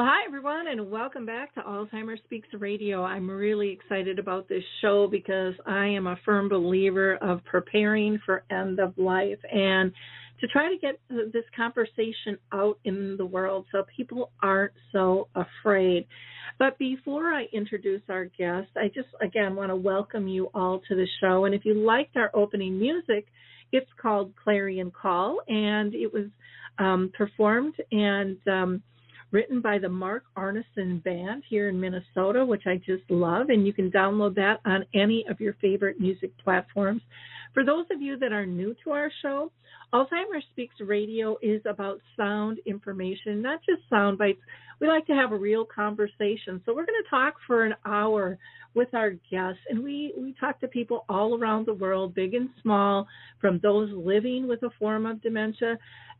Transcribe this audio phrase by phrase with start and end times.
[0.00, 3.04] Well, hi everyone, and welcome back to Alzheimer's Speaks Radio.
[3.04, 8.42] I'm really excited about this show because I am a firm believer of preparing for
[8.50, 9.92] end of life and
[10.40, 16.06] to try to get this conversation out in the world so people aren't so afraid.
[16.58, 20.96] But before I introduce our guest, I just again want to welcome you all to
[20.96, 21.44] the show.
[21.44, 23.26] And if you liked our opening music,
[23.70, 26.24] it's called Clarion Call, and it was
[26.78, 28.82] um, performed and um,
[29.32, 33.48] written by the Mark Arneson Band here in Minnesota, which I just love.
[33.48, 37.02] And you can download that on any of your favorite music platforms.
[37.54, 39.50] For those of you that are new to our show,
[39.92, 44.40] Alzheimer's Speaks Radio is about sound information, not just sound bites.
[44.80, 46.62] We like to have a real conversation.
[46.64, 48.38] So we're going to talk for an hour
[48.74, 52.48] with our guests, and we, we talk to people all around the world, big and
[52.62, 53.06] small,
[53.40, 55.76] from those living with a form of dementia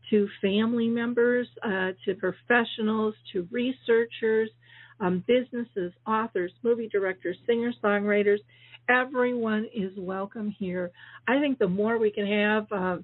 [0.09, 4.49] to family members, uh, to professionals, to researchers,
[4.99, 8.39] um, businesses, authors, movie directors, singer songwriters.
[8.89, 10.91] Everyone is welcome here.
[11.27, 12.97] I think the more we can have uh,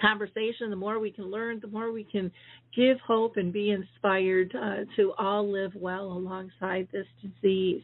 [0.00, 2.30] conversation, the more we can learn, the more we can
[2.74, 7.82] give hope and be inspired uh, to all live well alongside this disease.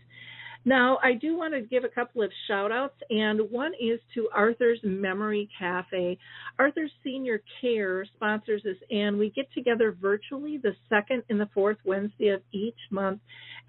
[0.66, 4.28] Now, I do want to give a couple of shout outs, and one is to
[4.34, 6.18] Arthur's Memory Cafe.
[6.58, 11.76] Arthur's Senior Care sponsors this, and we get together virtually the second and the fourth
[11.84, 13.20] Wednesday of each month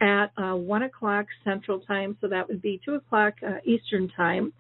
[0.02, 4.52] at uh, 1 o'clock Central Time, so that would be 2 o'clock uh, Eastern Time.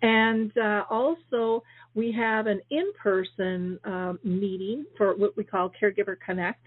[0.00, 1.64] And uh, also,
[1.96, 6.62] we have an in person um, meeting for what we call Caregiver Connect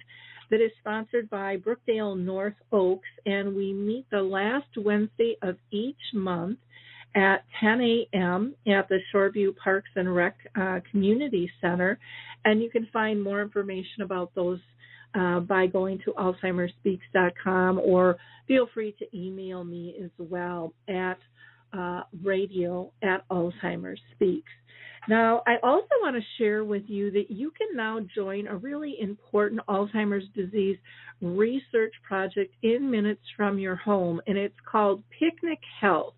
[0.54, 5.98] that is sponsored by Brookdale North Oaks, and we meet the last Wednesday of each
[6.14, 6.60] month
[7.16, 8.54] at 10 a.m.
[8.68, 11.98] at the Shoreview Parks and Rec uh, Community Center.
[12.46, 14.60] And you can find more information about those
[15.16, 21.18] uh, by going to AlzheimersSpeaks.com or feel free to email me as well at
[21.76, 24.52] uh, radio at Alzheimer's Speaks.
[25.10, 28.96] Now, I also want to share with you that you can now join a really
[29.02, 30.78] important Alzheimer's disease
[31.22, 36.14] research project in minutes from your home, and it's called Picnic Health.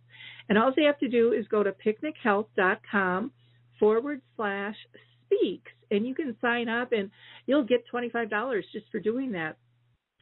[0.50, 3.32] And all you have to do is go to picnichealth.com
[3.80, 4.76] forward slash
[5.26, 7.10] speaks, and you can sign up, and
[7.48, 9.58] you'll get $25 just for doing that.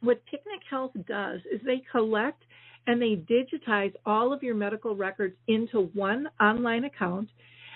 [0.00, 2.42] What Picnic Health does is they collect
[2.86, 7.28] and they digitize all of your medical records into one online account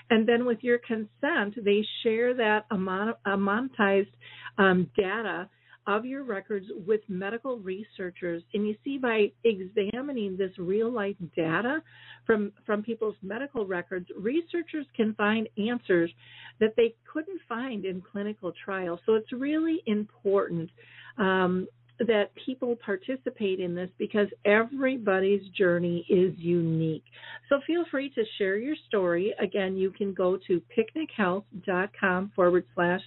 [0.09, 4.11] and then with your consent, they share that monetized
[4.57, 5.49] um, data
[5.87, 8.43] of your records with medical researchers.
[8.53, 11.81] And you see, by examining this real life data
[12.25, 16.11] from, from people's medical records, researchers can find answers
[16.59, 18.99] that they couldn't find in clinical trials.
[19.05, 20.69] So it's really important
[21.17, 21.67] um,
[21.99, 27.03] that people participate in this because everybody's journey is unique.
[27.49, 29.33] So feel free to share your story.
[29.39, 33.01] Again, you can go to picnichealth.com forward slash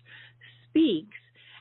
[0.69, 1.17] speaks.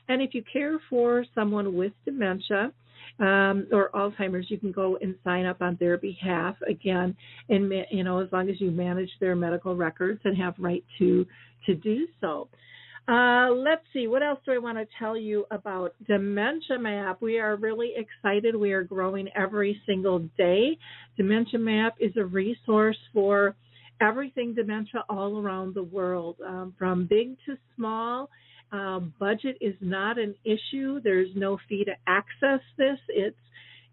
[0.08, 2.72] And if you care for someone with dementia,
[3.18, 7.14] um, or Alzheimer's, you can go and sign up on their behalf again,
[7.48, 11.26] and you know as long as you manage their medical records and have right to
[11.66, 12.48] to do so.
[13.08, 17.20] Uh, let's see, what else do I want to tell you about Dementia Map?
[17.20, 18.54] We are really excited.
[18.54, 20.78] We are growing every single day.
[21.16, 23.56] Dementia Map is a resource for
[24.00, 28.28] everything dementia all around the world, um, from big to small.
[28.70, 31.00] Um, budget is not an issue.
[31.02, 32.98] There's no fee to access this.
[33.08, 33.36] It's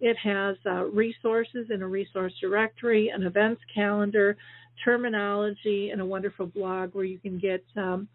[0.01, 4.37] it has uh, resources in a resource directory, an events calendar,
[4.85, 8.07] terminology, and a wonderful blog where you can get um,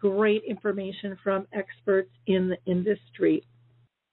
[0.00, 3.44] great information from experts in the industry.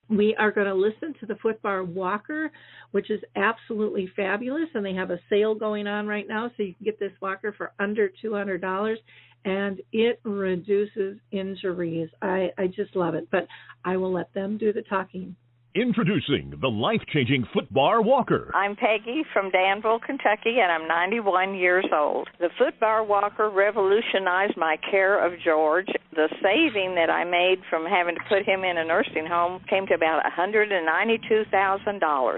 [0.09, 2.49] we are going to listen to the Footbar Walker,
[2.91, 6.73] which is absolutely fabulous, and they have a sale going on right now, so you
[6.75, 8.99] can get this walker for under two hundred dollars,
[9.43, 12.09] and it reduces injuries.
[12.21, 13.47] I I just love it, but
[13.83, 15.35] I will let them do the talking.
[15.77, 18.51] Introducing the life changing Footbar Walker.
[18.55, 22.27] I'm Peggy from Danville, Kentucky, and I'm 91 years old.
[22.39, 25.85] The Footbar Walker revolutionized my care of George.
[26.15, 29.85] The saving that I made from having to put him in a nursing home came
[29.85, 32.37] to about $192,000.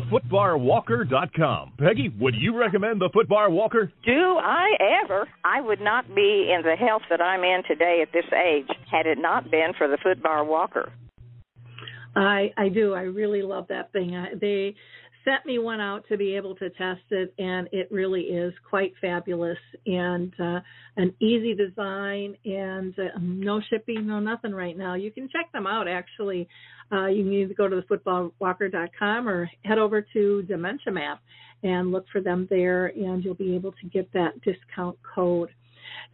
[0.00, 1.72] thefootbarwalker.com.
[1.78, 3.92] Peggy, would you recommend the Footbar Walker?
[4.04, 4.72] Do I
[5.04, 5.28] ever?
[5.44, 9.06] I would not be in the health that I'm in today at this age had
[9.06, 10.92] it not been for the footbar walker.
[12.16, 12.94] I I do.
[12.94, 14.16] I really love that thing.
[14.16, 14.74] I, they
[15.24, 18.92] sent me one out to be able to test it, and it really is quite
[19.00, 20.60] fabulous and uh,
[20.96, 24.94] an easy design and uh, no shipping, no nothing right now.
[24.94, 26.48] You can check them out actually.
[26.92, 31.20] Uh, you can either go to thefootbarwalker.com or head over to Dementia Map
[31.62, 35.48] and look for them there, and you'll be able to get that discount code.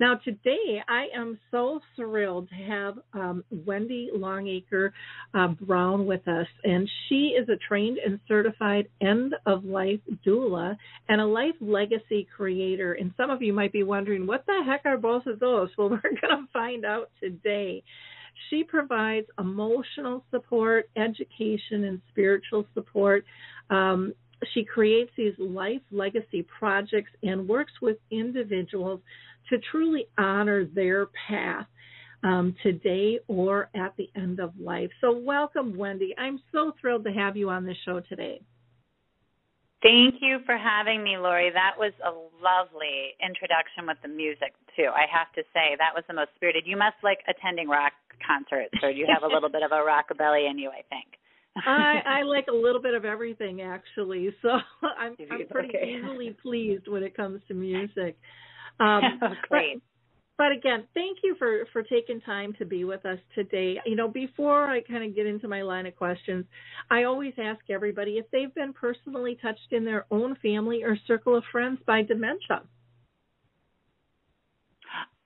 [0.00, 4.94] Now, today I am so thrilled to have um, Wendy Longacre
[5.34, 10.74] uh, Brown with us, and she is a trained and certified end of life doula
[11.10, 12.94] and a life legacy creator.
[12.94, 15.68] And some of you might be wondering, what the heck are both of those?
[15.76, 17.82] Well, we're going to find out today.
[18.48, 23.24] She provides emotional support, education, and spiritual support.
[23.68, 24.14] Um,
[24.54, 29.00] she creates these life legacy projects and works with individuals
[29.48, 31.66] to truly honor their path
[32.22, 34.90] um, today or at the end of life.
[35.00, 36.14] So, welcome, Wendy.
[36.18, 38.40] I'm so thrilled to have you on the show today.
[39.82, 41.50] Thank you for having me, Lori.
[41.50, 44.92] That was a lovely introduction with the music, too.
[44.92, 46.64] I have to say, that was the most spirited.
[46.66, 50.50] You must like attending rock concerts, or you have a little bit of a rockabilly
[50.50, 51.16] in you, I think.
[51.56, 54.34] I, I like a little bit of everything, actually.
[54.42, 54.48] So
[54.98, 55.96] I'm, I'm pretty okay.
[55.98, 58.16] easily pleased when it comes to music.
[58.78, 59.74] Um, Great.
[59.74, 59.82] But,
[60.38, 63.76] but again, thank you for for taking time to be with us today.
[63.84, 66.46] You know, before I kind of get into my line of questions,
[66.90, 71.36] I always ask everybody if they've been personally touched in their own family or circle
[71.36, 72.62] of friends by dementia.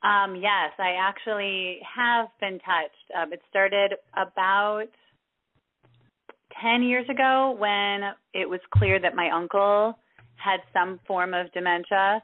[0.03, 3.11] Um, yes, I actually have been touched.
[3.17, 4.88] Um, it started about
[6.62, 9.99] 10 years ago when it was clear that my uncle
[10.37, 12.23] had some form of dementia,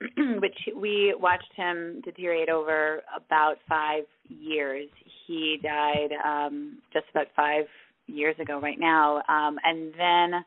[0.40, 4.88] which we watched him deteriorate over about five years.
[5.26, 7.64] He died um, just about five
[8.06, 9.16] years ago, right now.
[9.28, 10.44] Um, and then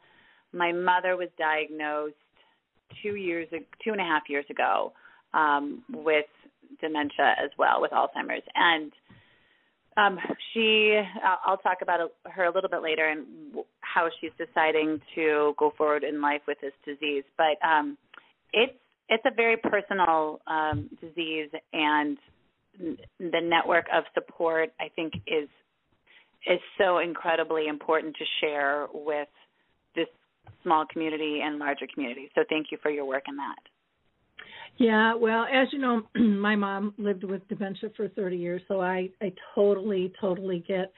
[0.53, 2.15] my mother was diagnosed
[3.03, 3.47] two years,
[3.83, 4.93] two and a half years ago,
[5.33, 6.25] um, with
[6.81, 8.43] dementia as well, with Alzheimer's.
[8.55, 8.91] And
[9.97, 10.17] um,
[10.53, 11.01] she,
[11.45, 13.25] I'll talk about her a little bit later and
[13.81, 17.23] how she's deciding to go forward in life with this disease.
[17.37, 17.97] But um,
[18.53, 18.73] it's
[19.09, 22.17] it's a very personal um, disease, and
[23.19, 25.49] the network of support I think is
[26.47, 29.27] is so incredibly important to share with
[29.95, 30.07] this
[30.63, 32.29] small community and larger community.
[32.35, 33.57] So thank you for your work in that.
[34.79, 39.09] Yeah, well, as you know, my mom lived with dementia for 30 years, so I
[39.21, 40.91] I totally totally get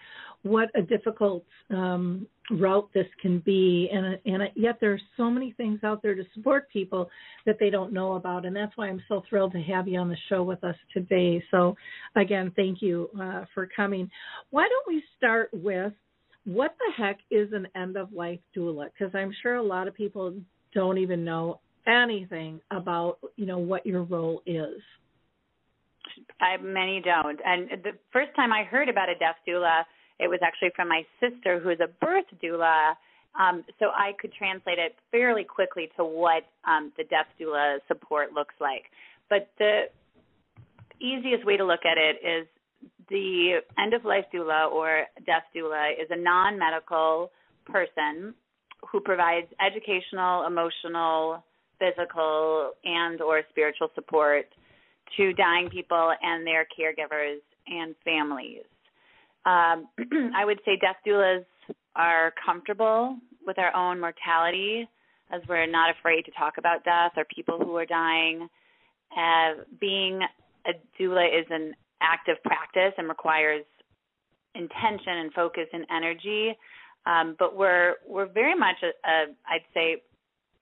[0.44, 5.54] what a difficult um route this can be and and yet there are so many
[5.54, 7.10] things out there to support people
[7.46, 10.10] that they don't know about and that's why I'm so thrilled to have you on
[10.10, 11.42] the show with us today.
[11.52, 11.76] So
[12.16, 14.10] again, thank you uh, for coming.
[14.50, 15.94] Why don't we start with
[16.46, 18.90] what the heck is an end of life doula?
[18.92, 20.34] Because I'm sure a lot of people
[20.74, 24.82] don't even know anything about you know what your role is.
[26.40, 27.40] I, many don't.
[27.46, 29.84] And the first time I heard about a death doula,
[30.20, 32.94] it was actually from my sister, who's a birth doula.
[33.40, 38.34] Um, so I could translate it fairly quickly to what um, the death doula support
[38.34, 38.84] looks like.
[39.30, 39.84] But the
[41.00, 42.48] easiest way to look at it is
[43.10, 47.32] the end of life doula or death doula is a non medical
[47.66, 48.34] person
[48.92, 51.44] who provides educational, emotional,
[51.82, 54.46] physical and or spiritual support
[55.18, 58.64] to dying people and their caregivers and families.
[59.46, 59.88] Um,
[60.36, 61.46] I would say death doulas
[61.96, 64.88] are comfortable with our own mortality,
[65.32, 68.48] as we're not afraid to talk about death or people who are dying.
[69.18, 70.22] Uh, being
[70.68, 73.66] a doula is an active practice and requires
[74.56, 76.56] intention and focus and energy.
[77.06, 80.04] Um, but we're we're very much a, a I'd say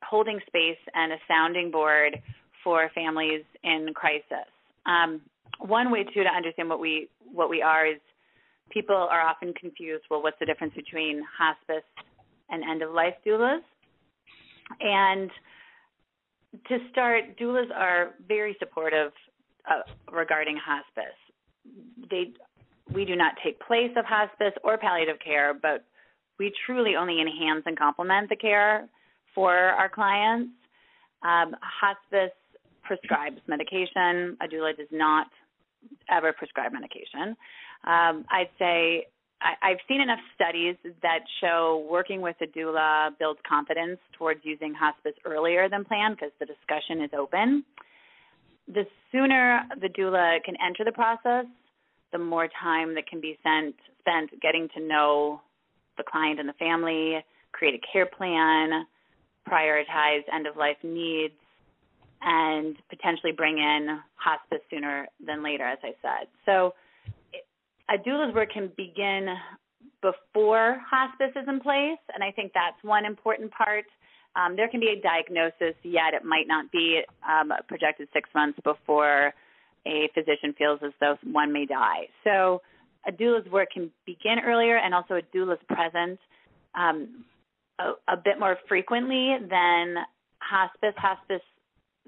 [0.03, 2.17] holding space and a sounding board
[2.63, 4.47] for families in crisis.
[4.85, 5.21] Um,
[5.59, 7.99] one way too to understand what we what we are is
[8.69, 10.03] people are often confused.
[10.09, 11.87] Well, what's the difference between hospice
[12.49, 13.61] and end of life doulas?
[14.79, 15.29] And
[16.67, 19.11] to start, doulas are very supportive
[19.69, 21.17] uh, regarding hospice.
[22.09, 22.31] They
[22.93, 25.85] we do not take place of hospice or palliative care, but
[26.39, 28.87] we truly only enhance and complement the care
[29.33, 30.51] for our clients.
[31.23, 32.35] Um, hospice
[32.83, 34.37] prescribes medication.
[34.41, 35.27] A doula does not
[36.09, 37.35] ever prescribe medication.
[37.85, 39.07] Um, I'd say
[39.41, 44.73] I, I've seen enough studies that show working with a doula builds confidence towards using
[44.73, 47.63] hospice earlier than planned because the discussion is open.
[48.67, 51.45] The sooner the doula can enter the process,
[52.11, 55.41] the more time that can be spent spent getting to know
[55.97, 58.85] the client and the family, create a care plan,
[59.47, 61.33] prioritize end of life needs,
[62.21, 66.27] and potentially bring in hospice sooner than later, as I said.
[66.45, 66.73] So,
[67.89, 69.27] a doula's work can begin
[70.01, 73.85] before hospice is in place, and I think that's one important part.
[74.35, 78.59] Um, there can be a diagnosis, yet it might not be um, projected six months
[78.63, 79.33] before
[79.87, 82.07] a physician feels as though one may die.
[82.23, 82.61] So,
[83.07, 86.19] a doula's work can begin earlier, and also a doula's present
[86.75, 87.23] um,
[87.79, 89.95] a, a bit more frequently than
[90.39, 90.93] hospice.
[90.97, 91.41] Hospice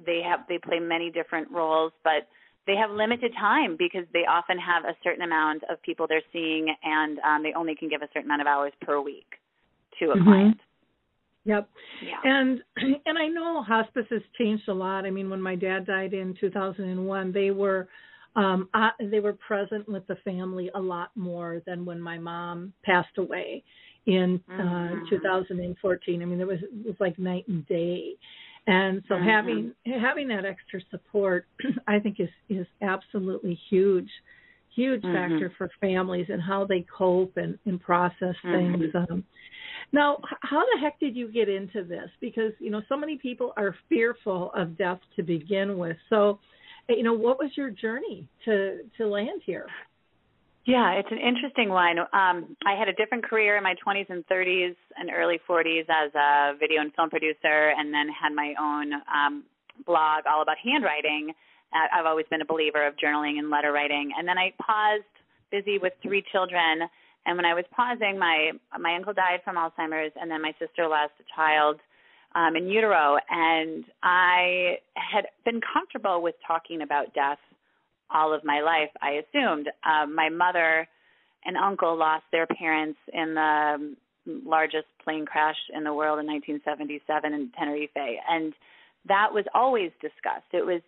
[0.06, 2.28] they have they play many different roles, but
[2.68, 6.74] they have limited time because they often have a certain amount of people they're seeing,
[6.84, 9.28] and um, they only can give a certain amount of hours per week
[10.00, 10.24] to a Mhm.
[10.24, 10.60] client.
[11.46, 11.70] Yep.
[12.02, 12.22] Yeah.
[12.24, 12.64] And
[13.06, 15.06] and I know hospice has changed a lot.
[15.06, 17.88] I mean, when my dad died in 2001, they were
[18.36, 22.74] um uh, they were present with the family a lot more than when my mom
[22.84, 23.64] passed away
[24.06, 25.10] in uh Mhm.
[25.10, 26.22] 2014.
[26.22, 28.16] I mean, it was it was like night and day.
[28.68, 29.24] And so Mhm.
[29.24, 31.48] having having that extra support
[31.88, 34.10] I think is is absolutely huge
[34.74, 35.14] huge Mhm.
[35.14, 38.96] factor for families and how they cope and, and process things.
[38.96, 39.24] Um,
[39.92, 42.10] now, how the heck did you get into this?
[42.22, 45.98] Because you know, so many people are fearful of death to begin with.
[46.10, 46.40] So,
[46.90, 49.68] eh, you know, what was your journey to to land here?
[50.66, 51.98] Yeah, it's an interesting one.
[52.00, 56.14] Um, I had a different career in my 20s and 30s and early 40s as
[56.14, 59.44] a video and film producer, and then had my own um,
[59.86, 61.34] blog all about handwriting.
[61.74, 64.12] Uh, I've always been a believer of journaling and letter writing.
[64.16, 65.04] And then I paused,
[65.52, 66.88] busy with three children.
[67.26, 70.88] And when I was pausing, my my uncle died from Alzheimer's, and then my sister
[70.88, 71.80] lost a child
[72.36, 73.18] um, in utero.
[73.30, 77.40] And I had been comfortable with talking about death
[78.14, 79.70] all of my life, I assumed.
[79.86, 80.88] Um, my mother
[81.46, 87.34] and uncle lost their parents in the largest plane crash in the world in 1977
[87.34, 87.90] in Tenerife,
[88.30, 88.54] and
[89.08, 90.52] that was always discussed.
[90.54, 90.82] It was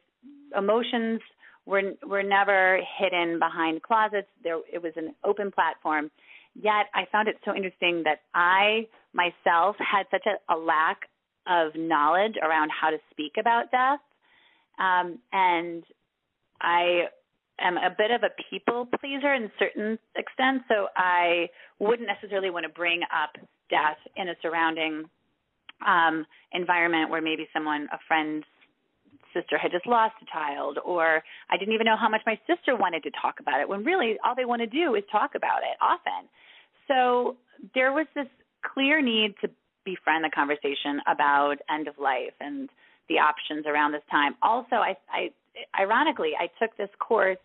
[0.55, 1.19] emotions
[1.65, 4.27] were were never hidden behind closets.
[4.43, 6.11] There, it was an open platform.
[6.55, 11.09] Yet, I found it so interesting that I myself had such a, a lack
[11.47, 13.99] of knowledge around how to speak about death,
[14.79, 15.83] um, and
[16.63, 17.03] I
[17.59, 21.47] am a bit of a people pleaser in certain extent, so I
[21.79, 23.35] wouldn't necessarily want to bring up
[23.69, 25.05] death in a surrounding
[25.85, 28.45] um, environment where maybe someone, a friend's
[29.33, 32.75] sister, had just lost a child, or I didn't even know how much my sister
[32.75, 33.67] wanted to talk about it.
[33.67, 36.29] When really all they want to do is talk about it often.
[36.87, 37.37] So
[37.73, 38.27] there was this
[38.73, 39.49] clear need to
[39.85, 42.69] befriend the conversation about end of life and
[43.09, 44.35] the options around this time.
[44.41, 45.31] Also, I, I
[45.77, 47.37] ironically, I took this course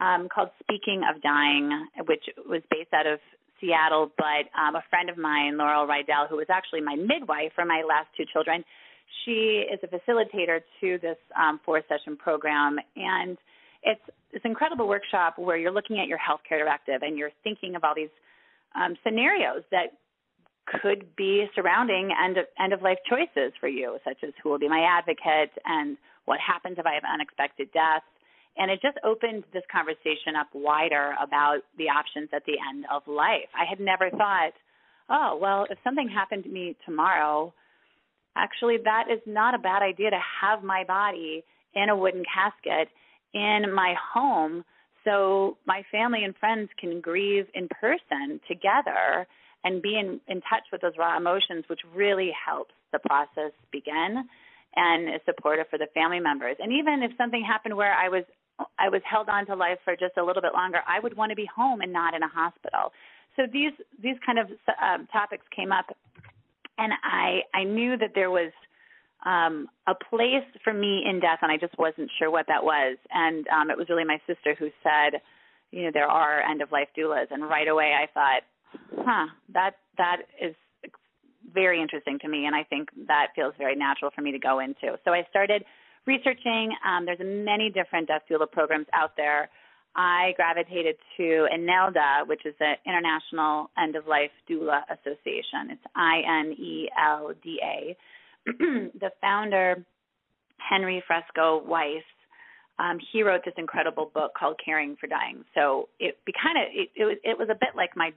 [0.00, 3.20] um, called Speaking of Dying, which was based out of
[3.60, 7.64] Seattle, but um, a friend of mine, Laurel Rydell, who was actually my midwife for
[7.64, 8.64] my last two children,
[9.24, 12.78] she is a facilitator to this um, four session program.
[12.96, 13.38] And
[13.82, 14.00] it's
[14.32, 17.94] this incredible workshop where you're looking at your healthcare directive and you're thinking of all
[17.94, 18.10] these
[18.74, 19.94] um, scenarios that
[20.66, 24.58] could be surrounding end of, end of life choices for you, such as who will
[24.58, 28.02] be my advocate and what happens if I have unexpected death.
[28.56, 33.02] And it just opened this conversation up wider about the options at the end of
[33.06, 33.48] life.
[33.56, 34.52] I had never thought,
[35.08, 37.54] oh, well, if something happened to me tomorrow,
[38.36, 42.88] actually, that is not a bad idea to have my body in a wooden casket
[43.32, 44.64] in my home
[45.04, 49.26] so my family and friends can grieve in person together
[49.64, 54.24] and be in, in touch with those raw emotions, which really helps the process begin
[54.76, 56.56] and is supportive for the family members.
[56.58, 58.24] And even if something happened where I was
[58.78, 61.30] I was held on to life for just a little bit longer, I would want
[61.30, 62.92] to be home and not in a hospital.
[63.36, 64.46] So these these kind of
[64.80, 65.86] um, topics came up,
[66.78, 68.52] and I I knew that there was
[69.24, 72.98] um, a place for me in death, and I just wasn't sure what that was.
[73.10, 75.20] And um, it was really my sister who said,
[75.70, 78.42] you know, there are end of life doulas, and right away I thought,
[78.98, 80.54] huh, that that is
[81.52, 84.60] very interesting to me, and I think that feels very natural for me to go
[84.60, 84.98] into.
[85.04, 85.64] So I started
[86.06, 86.72] researching.
[86.86, 89.48] Um, there's many different death doula programs out there.
[89.94, 95.70] I gravitated to INELDA, which is the International End of Life Doula Association.
[95.70, 97.96] It's I N E L D A.
[98.98, 99.84] The founder,
[100.58, 102.02] Henry Fersko-Weiss,
[102.78, 105.44] um, he wrote this incredible book called Caring for Dying.
[105.54, 108.12] So it be kind of it, it was it was a bit like my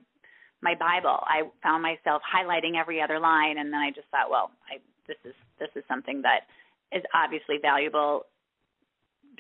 [0.62, 1.20] my Bible.
[1.24, 5.18] I found myself highlighting every other line, and then I just thought, well, I, this
[5.26, 6.48] is this is something that
[6.92, 8.26] is obviously valuable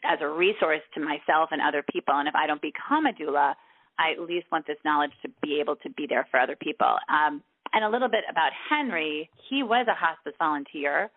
[0.03, 2.13] as a resource to myself and other people.
[2.15, 3.53] And if I don't become a doula,
[3.97, 6.97] I at least want this knowledge to be able to be there for other people.
[7.09, 7.41] Um,
[7.73, 11.09] and a little bit about Henry, he was a hospice volunteer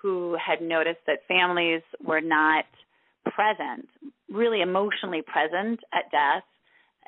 [0.00, 2.64] who had noticed that families were not
[3.24, 3.88] present,
[4.30, 6.44] really emotionally present at death.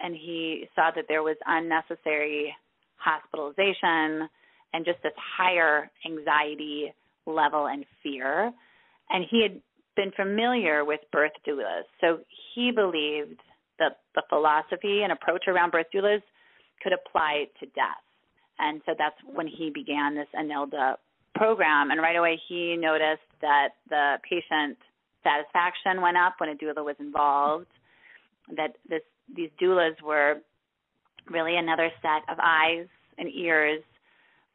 [0.02, 2.54] And he saw that there was unnecessary
[2.96, 4.28] hospitalization
[4.74, 6.92] and just this higher anxiety
[7.26, 8.52] level and fear.
[9.10, 9.60] And he had
[9.96, 11.84] been familiar with birth doulas.
[12.00, 12.20] So
[12.54, 13.40] he believed
[13.78, 16.22] that the philosophy and approach around birth doulas
[16.82, 18.02] could apply to death.
[18.58, 20.96] And so that's when he began this INELDA
[21.34, 21.90] program.
[21.90, 24.78] And right away he noticed that the patient
[25.22, 27.66] satisfaction went up when a doula was involved,
[28.56, 29.02] that this
[29.34, 30.36] these doulas were
[31.30, 32.86] really another set of eyes
[33.18, 33.82] and ears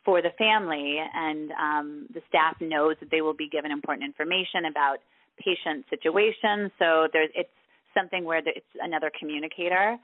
[0.03, 4.65] for the family and um, the staff knows that they will be given important information
[4.69, 4.99] about
[5.37, 6.71] patient situations.
[6.79, 7.49] So there's it's
[7.93, 9.97] something where it's another communicator.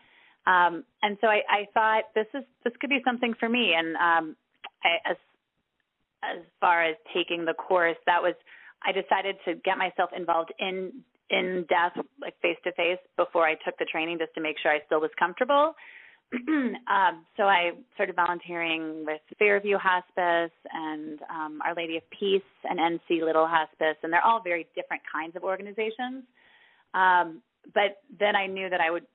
[0.45, 3.73] Um, and so I, I thought this is this could be something for me.
[3.77, 4.35] And um,
[4.83, 5.17] I, as
[6.23, 8.35] as far as taking the course, that was
[8.83, 10.91] I decided to get myself involved in
[11.33, 14.71] in death like face to face before I took the training just to make sure
[14.71, 15.73] I still was comfortable.
[16.47, 22.79] um, so I started volunteering with Fairview Hospice and um, Our Lady of Peace and
[22.79, 26.23] NC Little Hospice, and they're all very different kinds of organizations.
[26.93, 27.41] Um,
[27.73, 29.05] but then I knew that I would.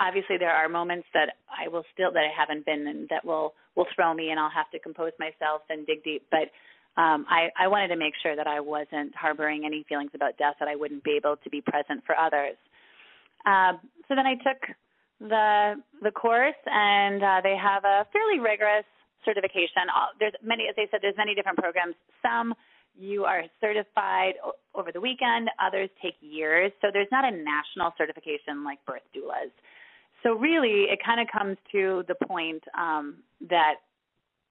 [0.00, 3.54] Obviously, there are moments that I will still that I haven't been and that will
[3.76, 6.26] will throw me, and I'll have to compose myself and dig deep.
[6.30, 6.50] But
[6.98, 10.56] um, I, I wanted to make sure that I wasn't harboring any feelings about death
[10.58, 12.56] that I wouldn't be able to be present for others.
[13.46, 14.58] Um, so then I took
[15.20, 18.84] the the course, and uh, they have a fairly rigorous
[19.24, 19.86] certification.
[20.18, 21.94] There's many, as I said, there's many different programs.
[22.20, 22.54] Some
[22.98, 24.34] you are certified
[24.74, 25.50] over the weekend.
[25.64, 26.72] Others take years.
[26.80, 29.54] So there's not a national certification like birth doulas.
[30.24, 33.74] So really, it kind of comes to the point um, that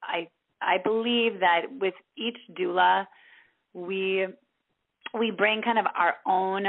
[0.02, 0.30] I
[0.62, 3.06] I believe that with each doula,
[3.74, 4.28] we
[5.14, 6.66] we bring kind of our own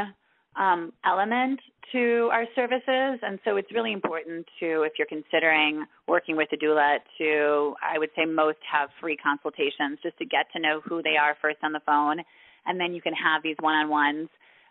[0.58, 1.60] um, element
[1.92, 3.18] to our services.
[3.22, 7.98] And so it's really important to, if you're considering working with a doula, to, I
[7.98, 11.58] would say, most have free consultations just to get to know who they are first
[11.62, 12.18] on the phone.
[12.66, 14.28] And then you can have these one on ones.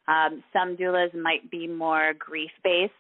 [0.08, 2.94] Um, some doulas might be more grief based.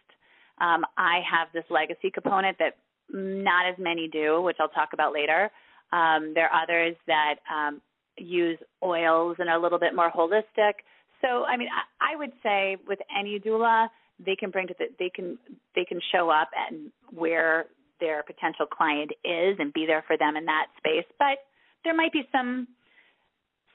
[0.59, 2.77] Um, I have this legacy component that
[3.09, 5.51] not as many do, which I'll talk about later.
[5.91, 7.81] Um, there are others that um,
[8.17, 10.73] use oils and are a little bit more holistic.
[11.21, 13.87] So, I mean, I, I would say with any doula,
[14.23, 15.37] they can bring to the, they can
[15.75, 17.65] they can show up and where
[17.99, 21.05] their potential client is and be there for them in that space.
[21.19, 21.39] But
[21.83, 22.67] there might be some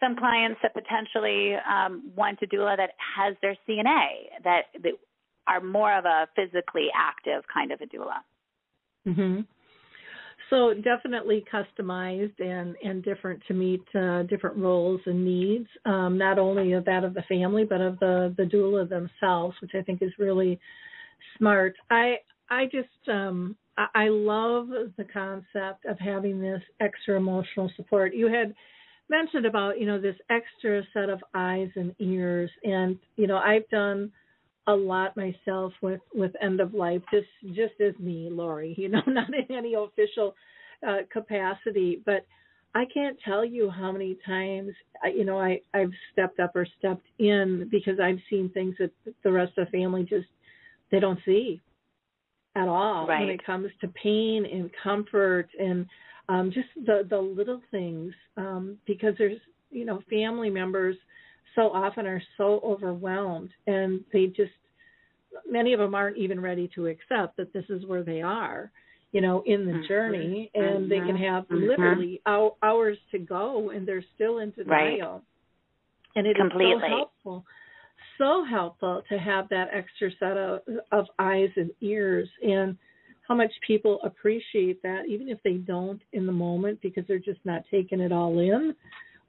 [0.00, 4.92] some clients that potentially um, want a doula that has their CNA that, that
[5.46, 8.18] are more of a physically active kind of a doula.
[9.06, 9.46] Mhm.
[10.52, 16.38] So definitely customized and and different to meet uh, different roles and needs, um, not
[16.38, 20.02] only of that of the family but of the the doula themselves, which I think
[20.02, 20.60] is really
[21.38, 21.74] smart.
[21.90, 22.16] I
[22.50, 28.14] I just um, I, I love the concept of having this extra emotional support.
[28.14, 28.54] You had
[29.08, 33.66] mentioned about you know this extra set of eyes and ears, and you know I've
[33.70, 34.12] done
[34.68, 39.02] a lot myself with with end of life just just as me lori you know
[39.06, 40.34] not in any official
[40.86, 42.26] uh, capacity but
[42.74, 44.72] i can't tell you how many times
[45.02, 48.90] I, you know i i've stepped up or stepped in because i've seen things that
[49.24, 50.28] the rest of the family just
[50.90, 51.60] they don't see
[52.54, 53.20] at all right.
[53.20, 55.86] when it comes to pain and comfort and
[56.28, 59.38] um, just the the little things um, because there's
[59.70, 60.96] you know family members
[61.54, 64.52] so often are so overwhelmed and they just
[65.48, 68.70] many of them aren't even ready to accept that this is where they are
[69.12, 69.88] you know in the Mhm.
[69.88, 71.28] journey and they can Mhm.
[71.28, 71.66] have Mhm.
[71.68, 74.96] literally hou- hours to go and they're still in Right.
[74.98, 75.22] denial
[76.16, 76.80] and it is Completely.
[76.82, 77.46] so helpful
[78.18, 80.60] so helpful to have that extra set of,
[80.90, 82.76] of eyes and ears and
[83.26, 87.44] how much people appreciate that even if they don't in the moment because they're just
[87.44, 88.74] not taking it all in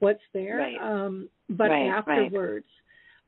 [0.00, 0.80] what's there Right.
[0.80, 1.98] um but Right, right.
[1.98, 2.66] afterwards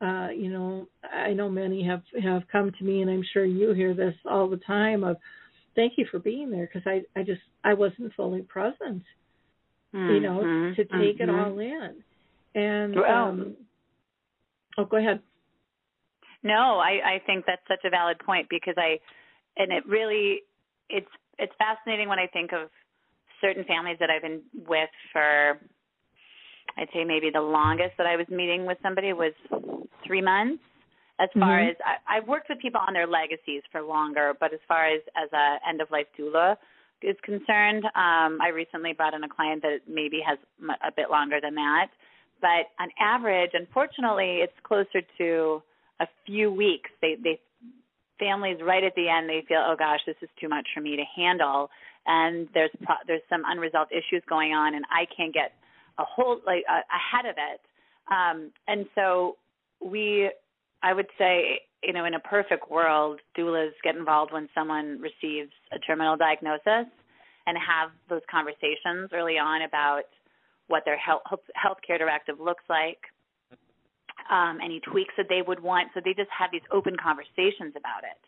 [0.00, 3.72] uh you know i know many have have come to me and i'm sure you
[3.72, 5.16] hear this all the time of
[5.74, 9.02] thank you for being there because i i just i wasn't fully present
[9.92, 10.76] you know Mhm.
[10.76, 11.46] to take it Mhm.
[11.46, 12.04] all in
[12.54, 13.56] and Well- um
[14.78, 15.22] oh go ahead
[16.42, 19.00] No, I, I think that's such a valid point because I,
[19.56, 20.42] and it really,
[20.88, 22.70] it's it's fascinating when I think of
[23.40, 25.60] certain families that I've been with for,
[26.76, 29.32] I'd say maybe the longest that I was meeting with somebody was
[30.06, 30.62] three months.
[31.18, 31.70] As far Mhm.
[31.70, 35.00] as I, I've worked with people on their legacies for longer, but as far as
[35.16, 36.56] as a end of life doula
[37.02, 41.10] is concerned, um, I recently brought in a client that maybe has m- a bit
[41.10, 41.88] longer than that.
[42.40, 45.62] But on average, unfortunately, it's closer to
[46.00, 46.90] a few weeks.
[47.00, 47.40] They they
[48.18, 50.96] families right at the end they feel, oh gosh, this is too much for me
[50.96, 51.70] to handle,
[52.06, 55.52] and there's pro- there's some unresolved issues going on, and I can't get
[55.98, 57.60] a whole like uh, ahead of it.
[58.10, 59.36] Um, and so
[59.80, 60.30] we,
[60.82, 65.50] I would say, you know, in a perfect world, doulas get involved when someone receives
[65.72, 66.86] a terminal diagnosis
[67.46, 70.02] and have those conversations early on about
[70.68, 72.98] what their health healthcare directive looks like,
[74.30, 75.88] um, any tweaks that they would want.
[75.94, 78.18] So they just have these open conversations about it.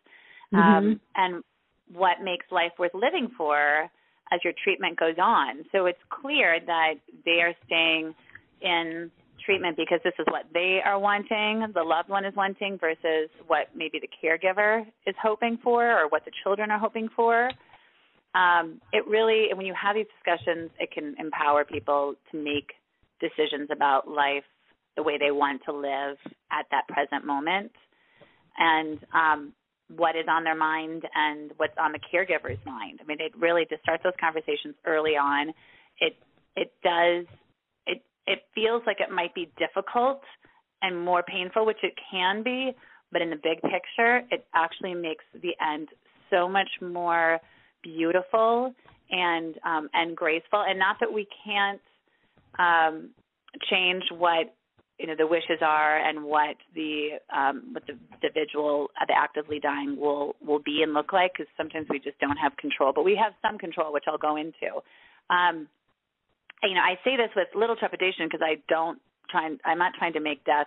[0.54, 1.44] Um, and
[1.92, 3.90] what makes life worth living for
[4.32, 5.64] as your treatment goes on.
[5.72, 8.14] So it's clear that they are staying
[8.60, 9.10] in
[9.44, 13.68] treatment because this is what they are wanting, the loved one is wanting, versus what
[13.74, 17.50] maybe the caregiver is hoping for or what the children are hoping for.
[18.34, 22.72] Um, it really, when you have these discussions, it can empower people to make
[23.20, 24.44] decisions about life
[24.96, 26.18] the way they want to live
[26.50, 27.72] at that present moment
[28.58, 29.52] and um,
[29.88, 33.00] what is on their mind and what's on the caregiver's mind.
[33.00, 35.50] I mean, it really to start those conversations early on.
[36.00, 36.16] It
[36.56, 37.26] it does
[37.86, 40.22] it it feels like it might be difficult
[40.82, 42.72] and more painful, which it can be,
[43.10, 45.88] but in the big picture, it actually makes the end
[46.30, 47.40] so much more
[47.82, 48.74] beautiful
[49.10, 50.64] and um, and graceful.
[50.68, 51.80] And not that we can't
[52.58, 53.10] um,
[53.70, 54.54] change what
[54.98, 59.60] you know the wishes are and what the um, what the individual uh, the actively
[59.60, 63.04] dying will will be and look like because sometimes we just don't have control, but
[63.04, 64.82] we have some control, which I'll go into.
[65.30, 65.68] Um,
[66.64, 68.98] you know, I say this with little trepidation because I don't
[69.30, 69.46] try.
[69.46, 70.66] And, I'm not trying to make death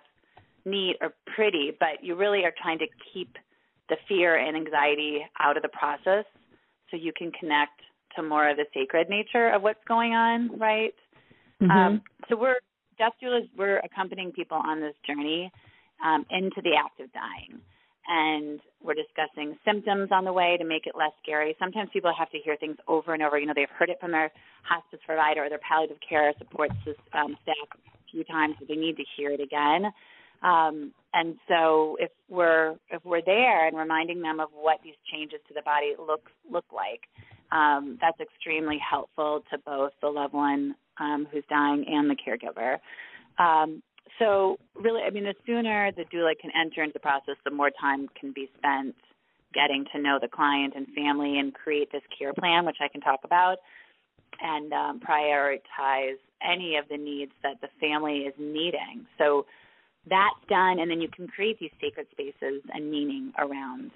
[0.65, 3.36] neat or pretty, but you really are trying to keep
[3.89, 6.24] the fear and anxiety out of the process
[6.89, 7.82] so you can connect
[8.15, 10.94] to more of the sacred nature of what's going on, right?
[11.62, 11.72] Mm-hmm.
[11.72, 12.56] Um, so we're
[13.58, 15.52] We're accompanying people on this journey
[16.04, 17.62] um, into the act of dying,
[18.08, 21.56] and we're discussing symptoms on the way to make it less scary.
[21.60, 23.38] Sometimes people have to hear things over and over.
[23.38, 24.32] You know, they've heard it from their
[24.64, 26.72] hospice provider or their palliative care support
[27.14, 29.92] um, staff a few times, but they need to hear it again.
[30.44, 35.40] Um, and so if we're if we're there and reminding them of what these changes
[35.48, 37.02] to the body look look like,
[37.52, 42.74] um, that's extremely helpful to both the loved one um, who's dying and the caregiver.
[43.46, 43.70] Um,
[44.20, 44.30] so
[44.76, 48.02] really, I mean, the sooner the doula can enter into the process, the more time
[48.20, 48.96] can be spent
[49.60, 53.02] getting to know the client and family and create this care plan, which I can
[53.02, 53.58] talk about,
[54.42, 59.06] and um, prioritize any of the needs that the family is needing.
[59.18, 59.46] So
[60.10, 63.92] that's done, and then you can create these sacred spaces and meaning around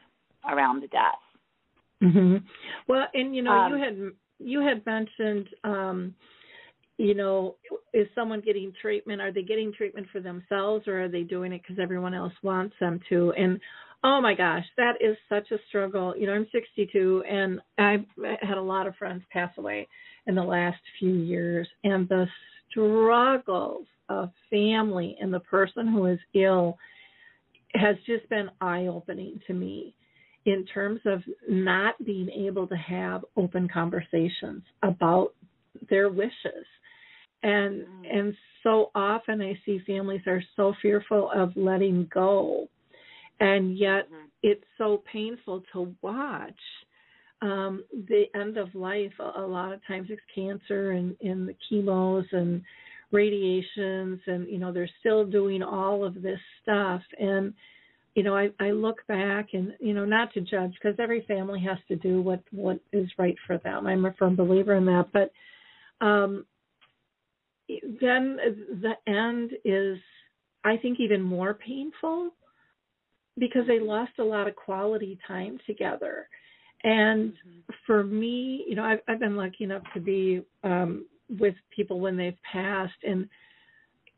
[0.54, 1.24] around the death.
[2.04, 2.36] Mm-hmm.
[2.88, 3.96] Well, and you know, Um, you had
[4.40, 6.14] you had mentioned, um,
[6.98, 7.56] you know,
[7.94, 9.22] is someone getting treatment?
[9.22, 12.76] Are they getting treatment for themselves, or are they doing it because everyone else wants
[12.80, 13.34] them to?
[13.38, 13.60] And
[14.04, 16.14] oh my gosh, that is such a struggle.
[16.18, 18.06] You know, I'm 62, and I've
[18.42, 19.88] had a lot of friends pass away
[20.28, 22.28] in the last few years, and the
[22.70, 26.78] struggles of family and the person who is ill
[27.74, 29.94] has just been eye opening to me
[30.46, 35.34] in terms of not being able to have open conversations about
[35.90, 36.66] their wishes
[37.46, 38.18] and Mm.
[38.18, 42.68] and so often i see families are so fearful of letting go
[43.40, 44.30] and yet Mhm.
[44.44, 46.62] it's so painful to watch
[47.42, 51.56] um, the end of life, a, a lot of times it's cancer and, and the
[51.70, 52.62] chemos and
[53.12, 57.02] radiations, and you know they're still doing all of this stuff.
[57.20, 57.54] And
[58.16, 61.60] you know, I, I look back and you know not to judge because every family
[61.62, 63.86] has to do what what is right for them.
[63.86, 65.32] I'm a firm believer in that, but
[66.06, 66.46] um,
[67.68, 68.38] then
[68.82, 69.98] the end is,
[70.64, 72.32] I think, even more painful
[73.38, 76.28] because they lost a lot of quality time together.
[76.84, 77.74] And mm-hmm.
[77.86, 81.06] for me, you know, I've, I've been lucky enough to be um,
[81.40, 83.28] with people when they've passed, and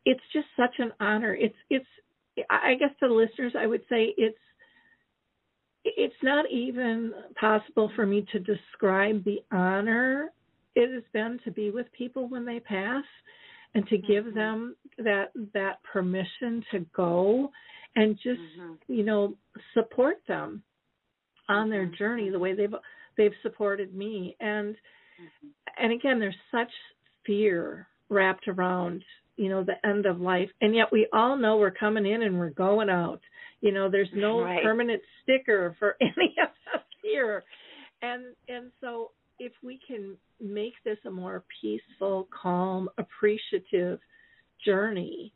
[0.04, 1.34] it's just such an honor.
[1.34, 1.86] It's it's
[2.50, 4.38] I guess to the listeners, I would say it's
[5.84, 10.30] it's not even possible for me to describe the honor
[10.78, 13.04] it has been to be with people when they pass
[13.74, 14.38] and to give mm-hmm.
[14.38, 17.50] them that that permission to go
[17.96, 18.74] and just mm-hmm.
[18.86, 19.34] you know
[19.74, 20.62] support them
[21.48, 21.96] on their mm-hmm.
[21.96, 22.74] journey the way they've
[23.16, 25.48] they've supported me and mm-hmm.
[25.82, 26.70] and again there's such
[27.26, 29.02] fear wrapped around
[29.36, 32.38] you know the end of life and yet we all know we're coming in and
[32.38, 33.20] we're going out
[33.60, 34.62] you know there's no right.
[34.62, 37.42] permanent sticker for any of us here
[38.00, 39.10] and and so
[39.40, 43.98] if we can make this a more peaceful calm appreciative
[44.64, 45.32] journey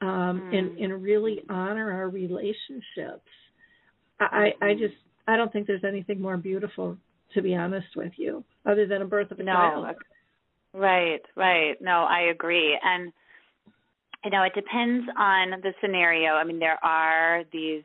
[0.00, 0.56] um mm.
[0.58, 3.28] and and really honor our relationships
[4.20, 4.94] i i just
[5.28, 6.96] i don't think there's anything more beautiful
[7.34, 9.52] to be honest with you other than a birth of a no.
[9.52, 9.96] child
[10.74, 13.12] right right no i agree and
[14.24, 16.34] you know, it depends on the scenario.
[16.34, 17.82] I mean, there are these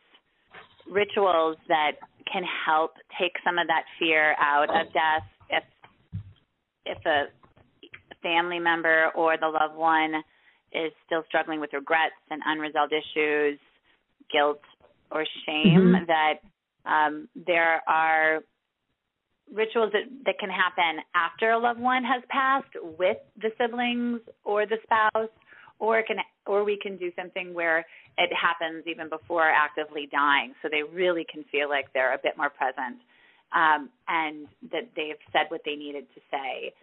[0.89, 1.93] rituals that
[2.32, 5.25] can help take some of that fear out of death
[6.89, 7.26] if a
[8.21, 10.15] family member or the loved one
[10.73, 13.60] is still struggling with regrets and unresolved issues,
[14.32, 14.62] guilt
[15.12, 16.06] or shame mm-hmm.
[16.08, 16.39] that
[16.86, 18.39] um, there are
[19.54, 24.65] rituals that, that can happen after a loved one has passed with the siblings or
[24.65, 25.30] the spouse
[25.80, 27.80] or can or we can do something where
[28.17, 32.36] it happens even before actively dying so they really can feel like they're a bit
[32.36, 32.97] more present
[33.53, 36.73] um, and that they've said what they needed to say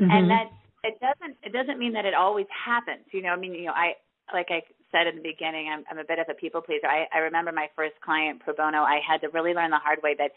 [0.00, 0.10] mm-hmm.
[0.10, 0.50] and that
[0.84, 3.72] it doesn't it doesn't mean that it always happens you know i mean you know
[3.72, 3.92] i
[4.32, 7.06] like i said in the beginning i'm i'm a bit of a people pleaser i
[7.14, 10.14] i remember my first client pro bono i had to really learn the hard way
[10.16, 10.32] that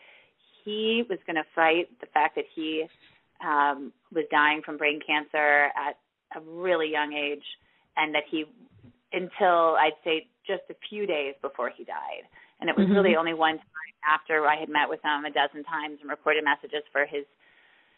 [0.63, 2.85] he was going to fight the fact that he
[3.43, 5.97] um was dying from brain cancer at
[6.35, 7.43] a really young age
[7.97, 8.45] and that he
[9.13, 12.25] until I'd say just a few days before he died.
[12.63, 12.95] And it was mm-hmm.
[12.95, 16.47] really only one time after I had met with him a dozen times and recorded
[16.47, 17.27] messages for his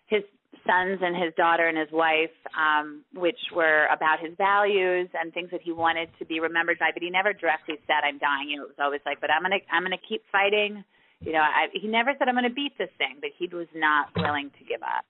[0.10, 0.26] his
[0.66, 5.54] sons and his daughter and his wife, um, which were about his values and things
[5.54, 6.90] that he wanted to be remembered by.
[6.90, 9.46] But he never directly said, "I'm dying." You know, it was always like, "But I'm
[9.46, 10.82] gonna I'm gonna keep fighting."
[11.22, 14.10] You know, I, he never said, "I'm gonna beat this thing," but he was not
[14.18, 15.06] willing to give up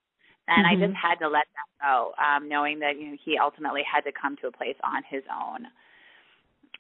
[0.48, 0.84] and mm-hmm.
[0.84, 4.02] I just had to let that go, um, knowing that you know he ultimately had
[4.02, 5.66] to come to a place on his own.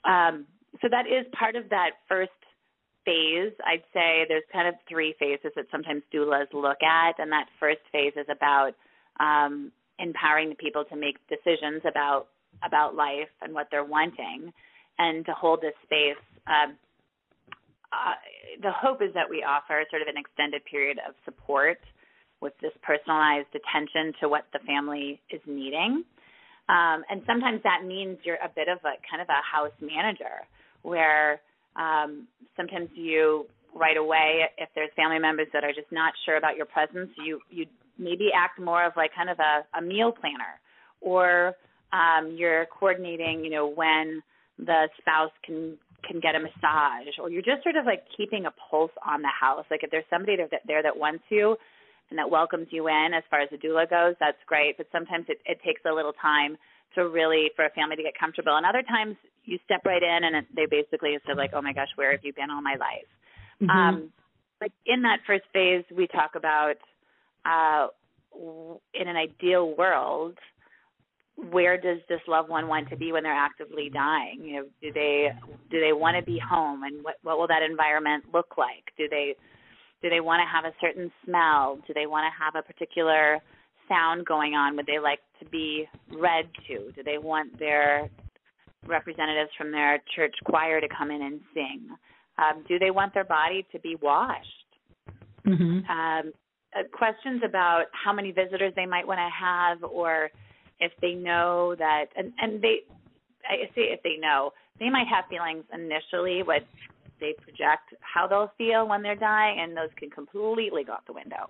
[0.05, 0.45] Um,
[0.81, 2.35] so that is part of that first
[3.05, 3.53] phase.
[3.65, 7.81] I'd say there's kind of three phases that sometimes doulas look at, and that first
[7.91, 8.71] phase is about
[9.19, 12.27] um, empowering the people to make decisions about
[12.63, 14.51] about life and what they're wanting,
[14.97, 16.21] and to hold this space.
[16.47, 16.77] Um,
[17.91, 18.15] uh,
[18.61, 21.79] the hope is that we offer sort of an extended period of support
[22.41, 26.03] with this personalized attention to what the family is needing.
[26.67, 30.45] Um, and sometimes that means you're a bit of a kind of a house manager
[30.81, 31.41] where
[31.75, 36.55] um, sometimes you right away, if there's family members that are just not sure about
[36.55, 37.65] your presence, you you
[37.97, 40.59] maybe act more of like kind of a, a meal planner,
[41.01, 41.53] or
[41.91, 44.21] um, you're coordinating, you know, when
[44.57, 48.53] the spouse can can get a massage, or you're just sort of like keeping a
[48.69, 49.65] pulse on the house.
[49.71, 51.57] Like if there's somebody there that, there that wants you,
[52.09, 54.77] and that welcomes you in as far as the doula goes, that's great.
[54.77, 56.57] But sometimes it, it takes a little time
[56.95, 58.55] to really for a family to get comfortable.
[58.55, 61.73] And other times you step right in and it, they basically say like, "Oh my
[61.73, 63.09] gosh, where have you been all my life?"
[63.61, 63.69] Mm-hmm.
[63.69, 64.13] Um,
[64.61, 66.75] like in that first phase, we talk about
[67.45, 67.87] uh,
[68.93, 70.37] in an ideal world,
[71.51, 74.41] where does this loved one want to be when they're actively dying?
[74.43, 75.29] You know, do they
[75.69, 78.91] do they want to be home, and what what will that environment look like?
[78.97, 79.35] Do they
[80.01, 81.79] do they want to have a certain smell?
[81.87, 83.39] Do they want to have a particular
[83.87, 84.75] sound going on?
[84.75, 86.91] Would they like to be read to?
[86.93, 88.09] Do they want their
[88.85, 91.87] representatives from their church choir to come in and sing?
[92.37, 94.47] Um, do they want their body to be washed?
[95.45, 95.89] Mm-hmm.
[95.89, 96.33] Um,
[96.77, 100.29] uh, questions about how many visitors they might want to have, or
[100.79, 102.79] if they know that, and, and they,
[103.47, 106.43] I say if they know, they might have feelings initially.
[106.43, 106.63] What
[107.19, 111.13] they project how they'll feel when they're dying, and those can completely go out the
[111.13, 111.49] window.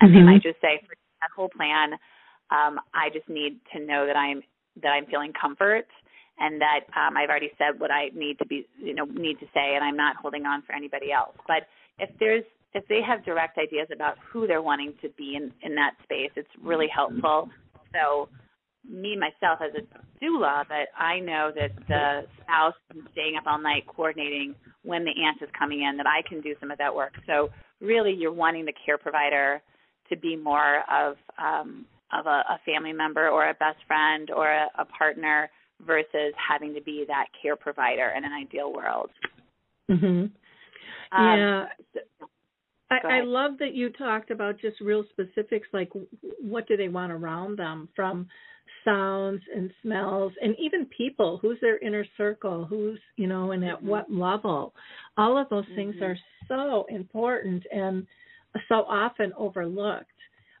[0.00, 0.14] And Mhm.
[0.14, 1.94] they might just say, for that whole plan,
[2.50, 4.42] um, I just need to know that I'm
[4.82, 5.86] that I'm feeling comfort
[6.38, 9.46] and that um, I've already said what I need to be, you know, need to
[9.54, 11.36] say, and I'm not holding on for anybody else.
[11.46, 15.52] But if there's if they have direct ideas about who they're wanting to be in
[15.62, 17.48] in that space, it's really helpful.
[17.92, 18.28] So
[18.88, 23.60] me myself as a doula that I know that the spouse is staying up all
[23.60, 26.94] night coordinating when the aunt is coming in that I can do some of that
[26.94, 27.12] work.
[27.26, 29.62] So really you're wanting the care provider
[30.12, 34.50] to be more of um of a, a family member or a best friend or
[34.50, 35.50] a, a partner
[35.86, 39.10] versus having to be that care provider in an ideal world.
[39.90, 40.30] Mhm.
[41.10, 41.66] Um, yeah.
[42.90, 45.90] I, I love that you talked about just real specifics, like
[46.40, 48.28] what do they want around them from
[48.84, 51.38] sounds and smells, and even people.
[51.40, 52.64] Who's their inner circle?
[52.64, 53.84] Who's you know, and at Mhm.
[53.84, 54.74] what level?
[55.16, 56.02] All of those things Mhm.
[56.02, 58.06] are so important and
[58.68, 60.06] so often overlooked.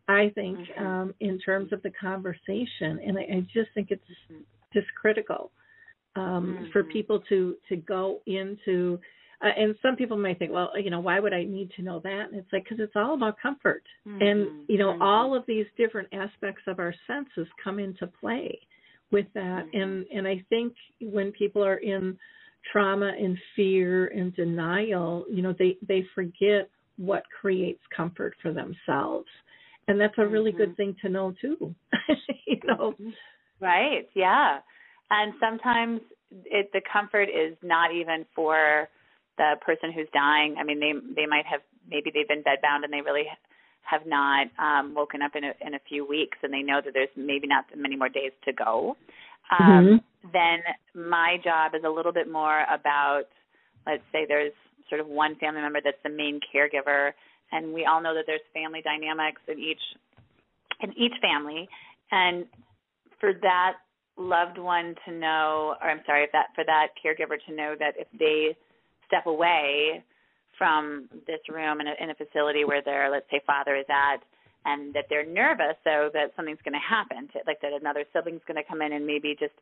[0.08, 0.84] I think Mhm.
[0.84, 4.44] um, in terms of the conversation, and I, I just think it's Mhm.
[4.72, 5.52] just critical
[6.16, 6.88] um, for Mhm.
[6.88, 9.00] people to to go into.
[9.40, 11.98] Uh, and some people might think, well, you know, why would I need to know
[12.00, 12.30] that?
[12.30, 13.84] And it's like because it's all about comfort,
[14.20, 15.00] and you know, Mhm.
[15.00, 18.58] all of these different aspects of our senses come into play
[19.10, 19.66] with that.
[19.72, 22.18] And and I think when people are in
[22.70, 29.28] trauma and fear and denial, you know, they they forget what creates comfort for themselves,
[29.88, 30.76] and that's a really good Mhm.
[30.76, 31.74] thing to know too.
[32.46, 32.94] you know.
[33.60, 34.08] Right.
[34.14, 34.60] Yeah.
[35.10, 36.00] And sometimes
[36.46, 38.88] it the comfort is not even for
[39.38, 40.56] the person who's dying.
[40.58, 43.24] I mean, they they might have maybe they've been bedbound and they really
[43.82, 46.94] have not um woken up in a in a few weeks and they know that
[46.94, 48.96] there's maybe not many more days to go.
[49.50, 50.00] Um
[50.32, 50.60] then
[50.94, 53.24] my job is a little bit more about
[53.86, 54.52] let's say there's
[54.88, 57.12] sort of one family member that's the main caregiver.
[57.52, 59.82] And we all know that there's family dynamics in each
[60.80, 61.68] in each family.
[62.10, 62.46] And
[63.20, 63.74] for that
[64.18, 67.94] loved one to know or I'm sorry if that for that caregiver to know that
[67.96, 68.56] if they
[69.06, 70.04] step away
[70.58, 74.20] from this room in a, in a facility where their let's say father is at
[74.64, 78.42] and that they're nervous so that something's going to happen to like that another sibling's
[78.46, 79.54] going to come in and maybe just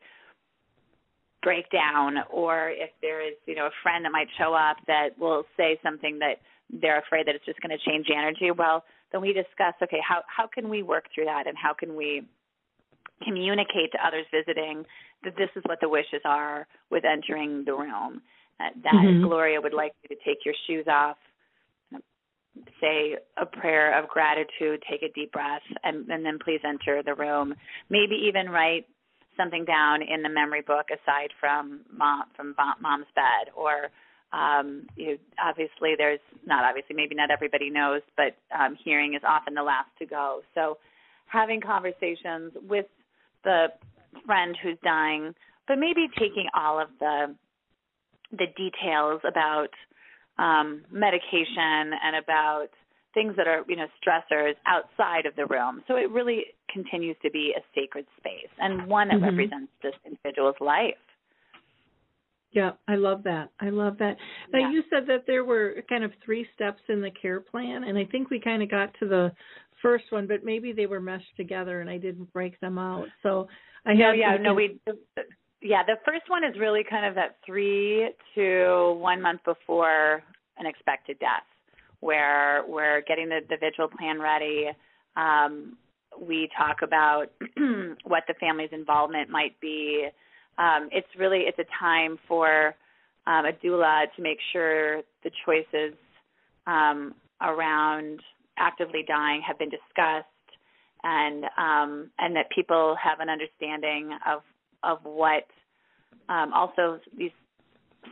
[1.42, 5.08] break down or if there is you know a friend that might show up that
[5.18, 6.36] will say something that
[6.80, 10.00] they're afraid that it's just going to change the energy well then we discuss okay
[10.06, 12.22] how how can we work through that and how can we
[13.24, 14.84] communicate to others visiting
[15.24, 18.20] that this is what the wishes are with entering the room
[18.60, 19.22] uh, that Mhm.
[19.22, 21.16] gloria would like you to take your shoes off
[22.80, 27.14] say a prayer of gratitude take a deep breath and, and then please enter the
[27.14, 27.54] room
[27.88, 28.86] maybe even write
[29.40, 33.88] something down in the memory book aside from mom from mom- mom's bed or
[34.36, 39.54] um you obviously there's not obviously maybe not everybody knows but um hearing is often
[39.54, 40.42] the last to go.
[40.54, 40.76] So
[41.26, 42.86] having conversations with
[43.44, 43.68] the
[44.26, 45.34] friend who's dying
[45.66, 47.34] but maybe taking all of the
[48.32, 49.70] the details about
[50.38, 52.68] um medication and about
[53.14, 57.30] things that are you know stressors outside of the room so it really continues to
[57.30, 59.22] be a sacred space and one that Mhm.
[59.22, 60.94] represents this individual's life
[62.52, 63.50] Yeah, I love that.
[63.60, 64.18] I love that.
[64.52, 64.70] Now Yeah.
[64.70, 68.04] you said that there were kind of three steps in the care plan, and I
[68.06, 69.32] think we kind of got to the
[69.80, 73.08] first one, but maybe they were meshed together and I didn't break them out.
[73.22, 73.48] So
[73.86, 74.80] I no yeah no we
[75.62, 80.22] yeah the first one is really kind of that three to one month before
[80.58, 81.46] an expected death
[82.00, 84.68] where we're getting the, the vigil plan ready.
[85.16, 85.76] Um,
[86.20, 87.26] we talk about
[88.04, 90.08] what the family's involvement might be.
[90.58, 92.74] Um, it's really it's a time for
[93.26, 95.94] um, a doula to make sure the choices
[96.66, 98.20] um, around
[98.58, 100.26] actively dying have been discussed
[101.02, 104.42] and um, and that people have an understanding of
[104.82, 105.44] of what
[106.28, 107.30] um, also these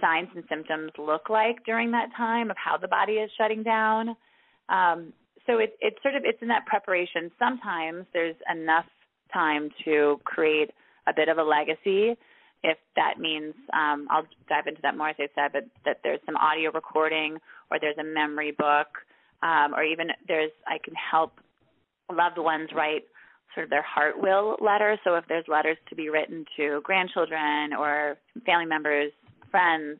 [0.00, 4.16] signs and symptoms look like during that time of how the body is shutting down.
[4.68, 5.12] Um,
[5.46, 7.30] so it, it's sort of it's in that preparation.
[7.38, 8.84] Sometimes there's enough
[9.32, 10.70] time to create
[11.06, 12.16] a bit of a legacy.
[12.62, 16.20] If that means, um, I'll dive into that more as I said, but that there's
[16.26, 17.38] some audio recording
[17.70, 18.88] or there's a memory book,
[19.42, 21.32] um, or even there's I can help
[22.10, 23.04] loved ones write
[23.54, 24.98] sort of their heart will letter.
[25.04, 29.12] So if there's letters to be written to grandchildren or family members,
[29.50, 29.98] friends,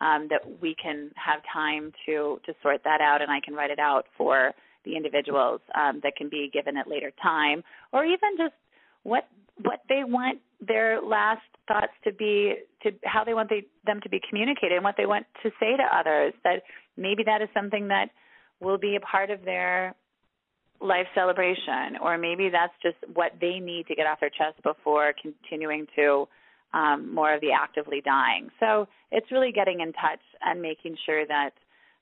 [0.00, 3.70] um, that we can have time to to sort that out, and I can write
[3.70, 4.52] it out for
[4.84, 8.54] the individuals um, that can be given at later time, or even just
[9.02, 9.28] what
[9.62, 14.08] what they want their last thoughts to be to how they want they, them to
[14.08, 16.62] be communicated and what they want to say to others that
[16.96, 18.10] maybe that is something that
[18.60, 19.94] will be a part of their
[20.80, 25.14] life celebration or maybe that's just what they need to get off their chest before
[25.20, 26.26] continuing to
[26.74, 31.26] um, more of the actively dying so it's really getting in touch and making sure
[31.26, 31.50] that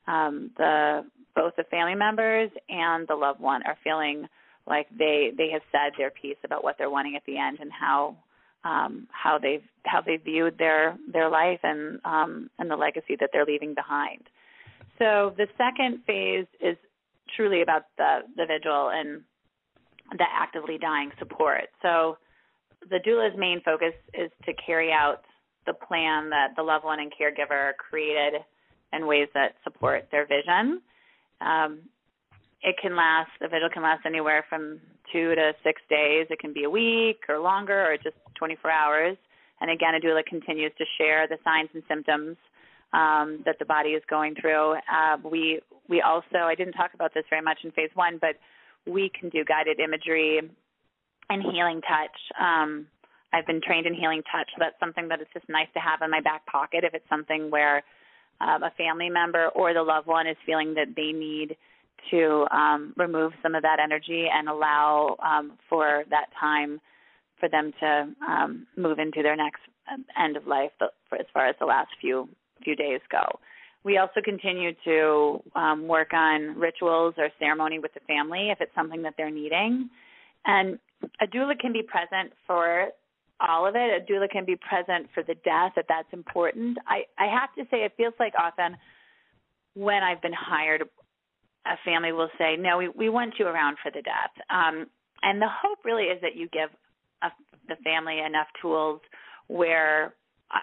[0.09, 1.05] um, the
[1.35, 4.27] both the family members and the loved one are feeling
[4.67, 7.71] like they they have said their piece about what they're wanting at the end and
[7.73, 8.17] how
[8.65, 13.31] um, how they've how they viewed their their life and um, and the legacy that
[13.33, 14.23] they're leaving behind.
[14.99, 16.77] So the second phase is
[17.37, 19.23] truly about the the vigil and
[20.13, 21.69] the actively dying support.
[21.81, 22.19] So
[22.91, 25.23] the doula's main focus is to carry out
[25.67, 28.41] the plan that the loved one and caregiver created
[28.93, 30.83] in ways that support their vision.
[31.41, 31.81] Um,
[32.63, 34.81] it can last, the vigil can last anywhere from
[35.13, 36.27] two to six days.
[36.31, 39.17] It can be a week or longer or just 24 hours.
[39.61, 42.37] And again, a doula continues to share the signs and symptoms
[42.93, 44.75] um, that the body is going through.
[44.75, 48.37] Uh, we we also I didn't talk about this very much in phase one, but
[48.87, 50.41] we can do guided imagery
[51.33, 52.17] and healing touch.
[52.41, 52.87] Um,
[53.33, 56.03] I've been trained in healing touch, so that's something that it's just nice to have
[56.03, 57.83] in my back pocket if it's something where
[58.41, 61.57] um, a family member or the loved one is feeling that they need
[62.11, 66.81] to um, remove some of that energy and allow um, for that time
[67.39, 69.61] for them to um, move into their next
[70.19, 70.71] end of life
[71.09, 72.29] for as far as the last few
[72.63, 73.41] few days go.
[73.85, 78.75] We also continue to um, work on rituals or ceremony with the family if it's
[78.75, 79.91] something that they're needing.
[80.45, 80.79] And
[81.21, 82.89] a doula can be present for
[83.41, 84.03] all of it.
[84.03, 86.79] A doula can be present for the death if that's important.
[86.87, 88.77] I, I have to say, it feels like often
[89.75, 90.83] when I've been hired,
[91.65, 94.87] a family will say, "No, we we want you around for the death." Um,
[95.23, 96.71] and the hope really is that you give
[97.23, 97.31] a,
[97.69, 99.01] the family enough tools
[99.47, 100.15] where
[100.51, 100.59] uh,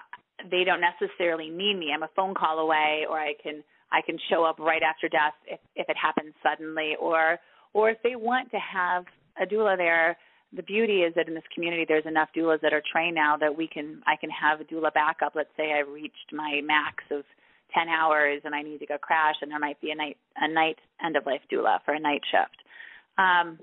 [0.51, 1.91] they don't necessarily need me.
[1.93, 5.33] I'm a phone call away, or I can I can show up right after death
[5.47, 7.39] if if it happens suddenly, or
[7.73, 9.05] or if they want to have
[9.41, 10.17] a doula there.
[10.55, 13.55] The beauty is that in this community, there's enough doulas that are trained now that
[13.55, 15.33] we can I can have a doula backup.
[15.35, 17.23] Let's say I reached my max of
[17.73, 20.47] 10 hours and I need to go crash and there might be a night a
[20.47, 22.57] night end of life doula for a night shift.
[23.17, 23.59] Um,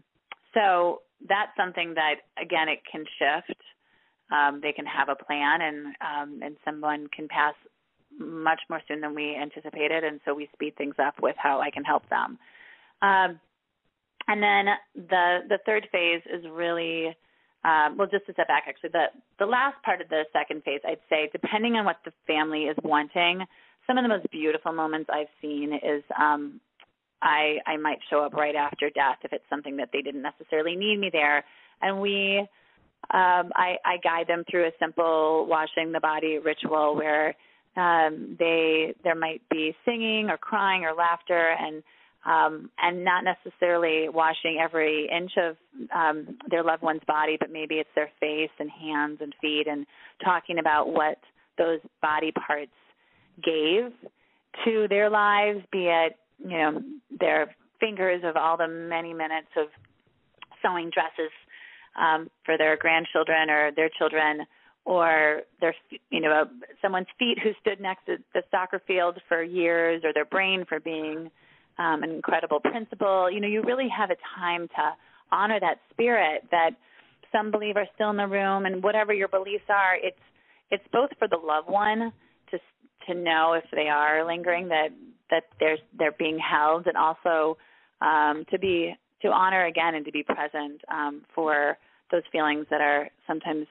[0.55, 3.61] so that's something that again it can shift.
[4.31, 7.55] Um, they can have a plan and um, and someone can pass
[8.19, 11.71] much more soon than we anticipated and so we speed things up with how I
[11.71, 12.39] can help them.
[13.03, 13.41] Um,
[14.29, 17.17] and then the the third phase is really
[17.65, 19.07] um, well, just to step back, actually, the
[19.39, 22.77] the last part of the second phase, I'd say, depending on what the family is
[22.85, 23.45] wanting,
[23.87, 26.61] some of the most beautiful moments I've seen is um
[27.23, 30.77] I I might show up right after death if it's something that they didn't necessarily
[30.77, 31.45] need me there.
[31.83, 32.39] And we
[33.13, 37.35] um I I guide them through a simple washing the body ritual where
[37.77, 41.83] um they there might be singing or crying or laughter and
[42.27, 45.57] um and not necessarily washing every inch of
[45.95, 49.87] um their loved one's body but maybe it's their face and hands and feet and
[50.25, 51.19] talking about what
[51.59, 52.73] those body parts
[53.43, 53.93] gave
[54.65, 56.83] to their lives, be it, you know,
[57.19, 59.67] their fingers of all the many minutes of
[60.63, 61.33] sewing dresses
[61.99, 64.47] um, for their grandchildren or their children,
[64.85, 65.75] or their,
[66.11, 66.45] you know,
[66.81, 70.79] someone's feet who stood next to the soccer field for years, or their brain for
[70.79, 71.31] being
[71.79, 73.31] um, an incredible principal.
[73.31, 74.97] You know, you really have a time to
[75.33, 76.71] honor that spirit that
[77.33, 80.17] some believe are still in the room, and whatever your beliefs are, it's
[80.71, 82.13] it's both for the loved one
[82.51, 82.59] to
[83.07, 84.89] to know if they are lingering that
[85.31, 87.57] that they're they're being held and also
[88.01, 91.77] um, to be to honor again and to be present um, for
[92.11, 93.67] those feelings that are sometimes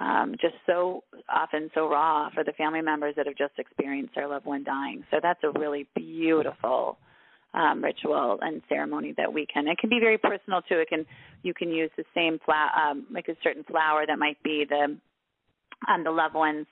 [0.00, 4.28] um, just so often so raw for the family members that have just experienced their
[4.28, 5.02] loved one dying.
[5.10, 6.98] So that's a really beautiful
[7.54, 9.68] um, ritual and ceremony that we can.
[9.68, 10.78] It can be very personal too.
[10.78, 11.06] It can
[11.42, 14.96] you can use the same flower, um, like a certain flower that might be the
[15.88, 16.66] um, the loved one's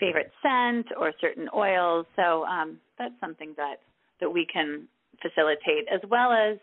[0.00, 2.06] favorite scent or certain oils.
[2.16, 3.76] So um, that's something that
[4.20, 4.88] that we can
[5.20, 6.58] facilitate, as well as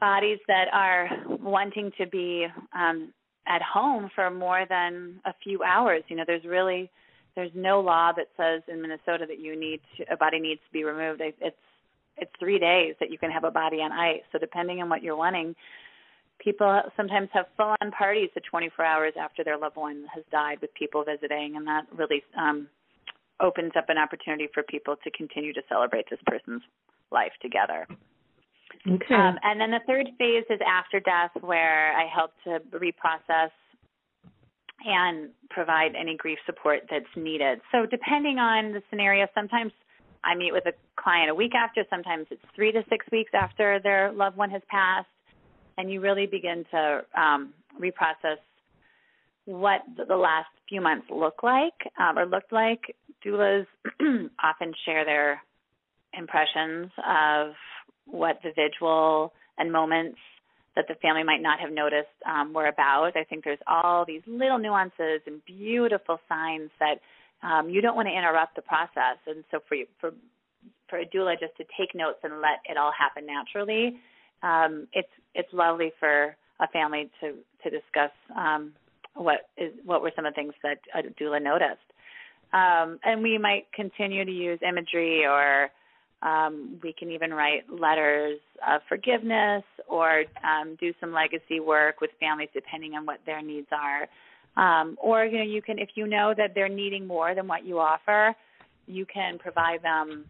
[0.00, 1.08] bodies that are
[1.40, 3.12] wanting to be um,
[3.46, 6.02] at home for more than a few hours.
[6.08, 6.90] You know, there's really
[7.34, 10.72] there's no law that says in Minnesota that you need to, a body needs to
[10.72, 11.20] be removed.
[11.20, 11.56] It's
[12.20, 14.22] it's three days that you can have a body on ice.
[14.32, 15.54] So depending on what you're wanting,
[16.38, 20.58] people sometimes have full on parties the 24 hours after their loved one has died
[20.60, 22.68] with people visiting and that really um
[23.40, 26.62] opens up an opportunity for people to continue to celebrate this person's
[27.10, 27.86] life together
[28.86, 33.50] okay um, and then the third phase is after death where i help to reprocess
[34.84, 37.60] and provide any grief support that's needed.
[37.72, 39.72] So, depending on the scenario, sometimes
[40.24, 43.80] I meet with a client a week after, sometimes it's three to six weeks after
[43.82, 45.08] their loved one has passed,
[45.76, 48.38] and you really begin to um, reprocess
[49.44, 52.94] what the last few months look like um, or looked like.
[53.24, 53.66] Doulas
[54.42, 55.40] often share their
[56.16, 57.52] impressions of
[58.06, 60.18] what the vigil and moments
[60.76, 63.12] that the family might not have noticed um, were about.
[63.16, 67.00] I think there's all these little nuances and beautiful signs that
[67.42, 69.18] um, you don't want to interrupt the process.
[69.26, 70.12] And so for you, for
[70.88, 74.00] for a doula just to take notes and let it all happen naturally,
[74.42, 78.72] um, it's it's lovely for a family to to discuss um,
[79.14, 81.80] what is what were some of the things that a doula noticed.
[82.52, 85.68] Um, and we might continue to use imagery or
[86.22, 92.10] um, we can even write letters of forgiveness or um, do some legacy work with
[92.18, 94.08] families depending on what their needs are.
[94.58, 97.64] Um, or you know, you can if you know that they're needing more than what
[97.64, 98.34] you offer,
[98.86, 100.24] you can provide them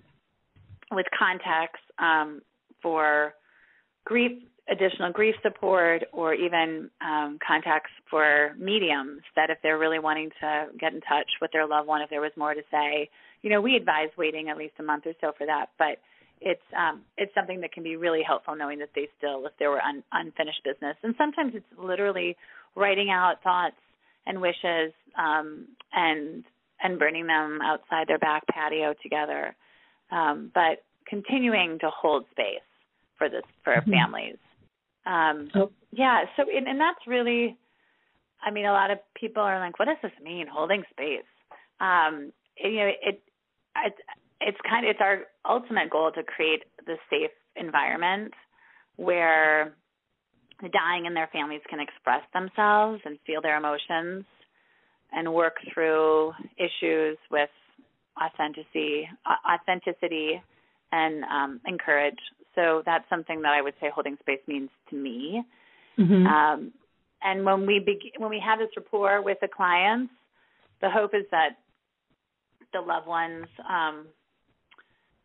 [0.90, 2.42] with contacts um,
[2.82, 3.32] for
[4.04, 4.32] grief,
[4.70, 9.22] additional grief support, or even um, contacts for mediums.
[9.34, 12.20] That if they're really wanting to get in touch with their loved one, if there
[12.20, 13.08] was more to say,
[13.40, 15.98] you know, we advise waiting at least a month or so for that, but
[16.40, 19.70] it's um it's something that can be really helpful knowing that they still if there
[19.70, 22.36] were un, unfinished business and sometimes it's literally
[22.76, 23.74] writing out thoughts
[24.28, 26.44] and wishes um and
[26.80, 29.56] and burning them outside their back patio together
[30.12, 32.60] um but continuing to hold space
[33.16, 33.90] for this for mm-hmm.
[33.90, 34.36] families
[35.06, 35.70] um oh.
[35.90, 37.56] yeah so and, and that's really
[38.44, 41.26] i mean a lot of people are like what does this mean holding space
[41.80, 42.30] um
[42.62, 43.22] you know it
[43.84, 44.00] it's
[44.40, 48.32] it's kind of it's our ultimate goal to create the safe environment
[48.96, 49.74] where
[50.62, 54.24] the dying and their families can express themselves and feel their emotions
[55.12, 57.50] and work through issues with
[58.20, 59.09] authenticity
[59.48, 60.42] authenticity
[60.90, 62.18] and um, encourage
[62.54, 65.42] so that's something that i would say holding space means to me.
[65.98, 66.26] Mm-hmm.
[66.26, 66.72] um,
[67.22, 70.12] and when we begin when we have this rapport with the clients
[70.80, 71.50] the hope is that
[72.72, 74.06] the loved ones um,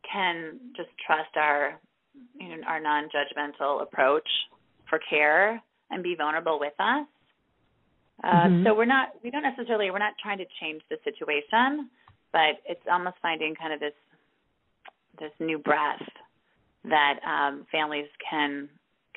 [0.10, 1.80] can just trust our
[2.40, 4.28] you know our non-judgmental approach
[4.94, 7.08] for care and be vulnerable with us.
[8.24, 8.64] Uh, mm-hmm.
[8.64, 11.90] So we're not we don't necessarily we're not trying to change the situation,
[12.32, 13.94] but it's almost finding kind of this
[15.20, 16.02] this new breath
[16.84, 18.70] that um, families can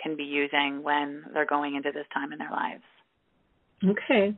[0.02, 2.82] can be using when they're going into this time in their lives.
[3.84, 4.34] Okay.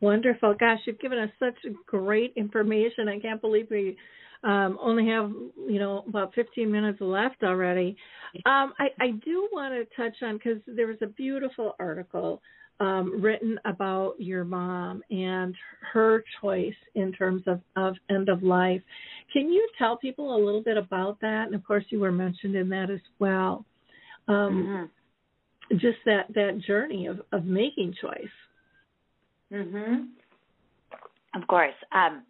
[0.00, 0.56] Wonderful.
[0.58, 1.54] Gosh, you've given us such
[1.86, 3.08] great information.
[3.08, 3.96] I can't believe we
[4.44, 5.30] um, only have,
[5.68, 7.96] you know, about 15 minutes left already.
[8.46, 12.42] Um, I, I do want to touch on because there was a beautiful article
[12.80, 15.54] um, written about your mom and
[15.92, 18.82] her choice in terms of, of end of life.
[19.32, 21.46] Can you tell people a little bit about that?
[21.46, 23.64] And of course, you were mentioned in that as well.
[24.28, 24.90] Um,
[25.70, 25.76] mm-hmm.
[25.76, 28.28] Just that that journey of of making choice.
[29.50, 30.08] Mhm.
[31.34, 31.74] Of course.
[31.90, 32.22] Um,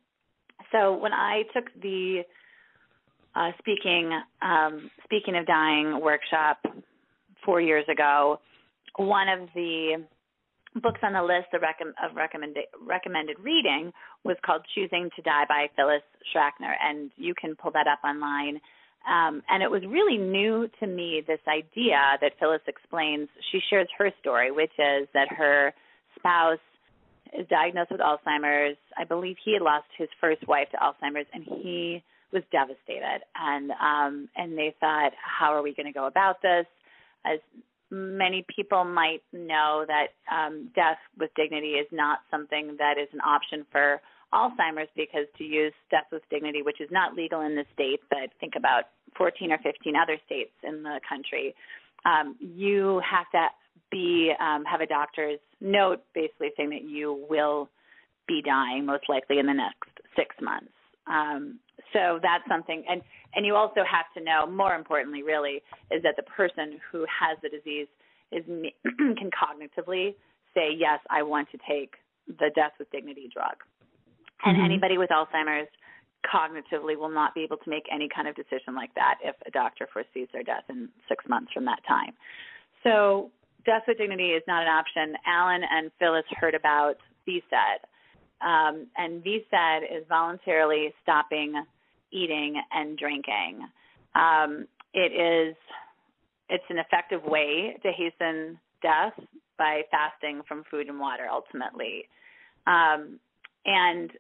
[0.73, 2.23] so when I took the
[3.35, 4.11] uh, speaking
[4.43, 6.59] um, speaking of dying workshop
[7.45, 8.39] four years ago,
[8.97, 10.05] one of the
[10.83, 13.93] books on the list of, rec- of recommended recommended reading
[14.25, 16.03] was called "Choosing to Die" by Phyllis
[16.35, 18.61] Shacter, and you can pull that up online.
[19.09, 23.29] Um, and it was really new to me this idea that Phyllis explains.
[23.53, 25.75] She shares her story, which is that her
[26.17, 26.59] spouse
[27.39, 28.77] is diagnosed with Alzheimer's.
[28.97, 33.21] I believe he had lost his first wife to Alzheimer's, and he was devastated.
[33.37, 36.67] And um, and they thought, how are we going to go about this?
[37.25, 37.41] As
[37.91, 43.21] many people might know, that um, death with dignity is not something that is an
[43.21, 44.01] option for
[44.33, 48.31] Alzheimer's because to use death with dignity, which is not legal in the state, but
[48.41, 48.85] think about
[49.17, 51.55] 14 or 15 other states in the country,
[52.05, 53.47] um, you have to
[53.91, 57.69] be um, have a doctor's note basically saying that you will
[58.29, 60.73] be dying most likely in the next six months.
[61.07, 61.59] Um,
[61.93, 63.03] so that's something, and
[63.35, 64.47] and you also have to know.
[64.47, 65.61] More importantly, really,
[65.91, 67.89] is that the person who has the disease
[68.31, 68.45] is
[69.19, 70.15] can cognitively
[70.55, 71.95] say, yes, I want to take
[72.27, 73.57] the death with dignity drug.
[74.45, 74.65] And mm-hmm.
[74.65, 75.69] anybody with Alzheimer's
[76.25, 79.51] cognitively will not be able to make any kind of decision like that if a
[79.51, 82.15] doctor foresees their death in six months from that time.
[82.83, 83.31] So
[83.65, 85.15] death with dignity is not an option.
[85.27, 86.97] Alan and Phyllis heard about
[87.29, 87.81] VSED.
[88.41, 91.55] Um, and VSED is voluntarily stopping
[92.13, 93.67] eating and drinking.
[94.15, 95.57] Um, it is
[96.49, 99.15] it's an effective way to hasten death
[99.59, 102.05] by fasting from food and water ultimately.
[102.67, 103.19] Um,
[103.65, 104.11] and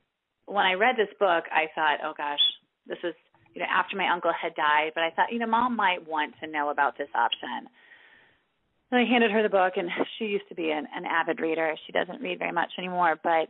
[0.46, 2.40] when I read this book, I thought, oh gosh,
[2.86, 3.14] this was
[3.54, 6.34] you know after my uncle had died, but I thought you know mom might want
[6.40, 7.68] to know about this option.
[8.94, 11.74] And I handed her the book, and she used to be an, an avid reader.
[11.84, 13.48] She doesn't read very much anymore, but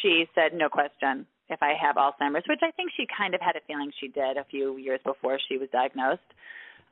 [0.00, 3.56] she said, no question, if I have Alzheimer's, which I think she kind of had
[3.56, 6.22] a feeling she did a few years before she was diagnosed.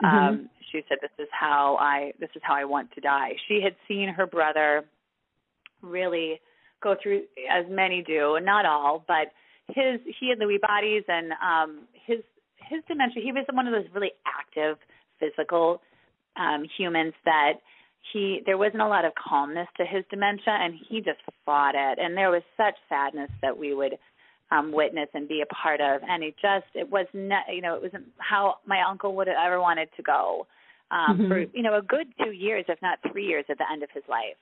[0.05, 0.17] Mm-hmm.
[0.17, 3.61] Um, she said, "This is how I this is how I want to die." She
[3.63, 4.85] had seen her brother
[5.81, 6.41] really
[6.83, 9.29] go through, as many do, not all, but
[9.69, 12.19] his he had Lewy bodies and um, his
[12.57, 13.23] his dementia.
[13.23, 14.79] He was one of those really active
[15.21, 15.81] physical
[16.37, 17.55] um, humans that
[18.13, 21.99] he there wasn't a lot of calmness to his dementia and he just fought it.
[21.99, 23.99] And there was such sadness that we would
[24.51, 26.03] um witness and be a part of.
[26.07, 29.37] And it just it was not you know it wasn't how my uncle would have
[29.45, 30.47] ever wanted to go
[30.91, 31.29] um mm-hmm.
[31.29, 33.91] for you know a good two years if not three years at the end of
[33.95, 34.39] his life.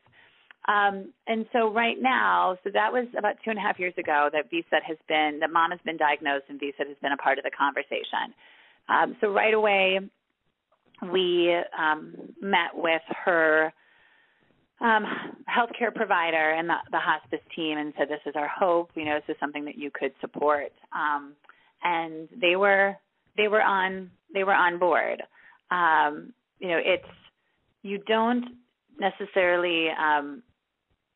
[0.68, 4.28] Um and so right now so that was about two and a half years ago
[4.32, 7.38] that VSED has been that mom has been diagnosed and VSED has been a part
[7.38, 8.34] of the conversation.
[8.88, 10.00] Um so right away
[11.10, 13.72] we um, met with her
[14.80, 15.04] um,
[15.48, 18.90] healthcare provider and the, the hospice team and said, "This is our hope.
[18.94, 21.34] You know, this is something that you could support." Um,
[21.82, 22.96] and they were
[23.36, 25.22] they were on they were on board.
[25.70, 27.04] Um, you know, it's
[27.82, 28.44] you don't
[28.98, 30.42] necessarily um,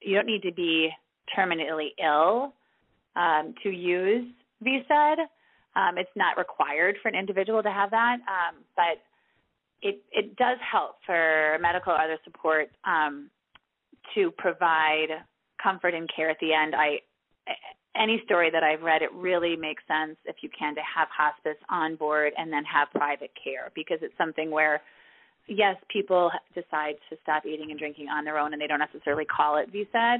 [0.01, 0.91] you don't need to be
[1.37, 2.55] terminally ill
[3.17, 4.27] um, to use
[4.65, 5.19] VSED.
[5.75, 9.03] Um, it's not required for an individual to have that, um, but
[9.83, 13.31] it it does help for medical or other support um,
[14.15, 15.09] to provide
[15.63, 16.75] comfort and care at the end.
[16.75, 16.99] I
[17.97, 21.59] any story that I've read, it really makes sense if you can to have hospice
[21.71, 24.83] on board and then have private care because it's something where
[25.49, 29.25] yes, people decide to stop eating and drinking on their own and they don't necessarily
[29.25, 30.19] call it VSED,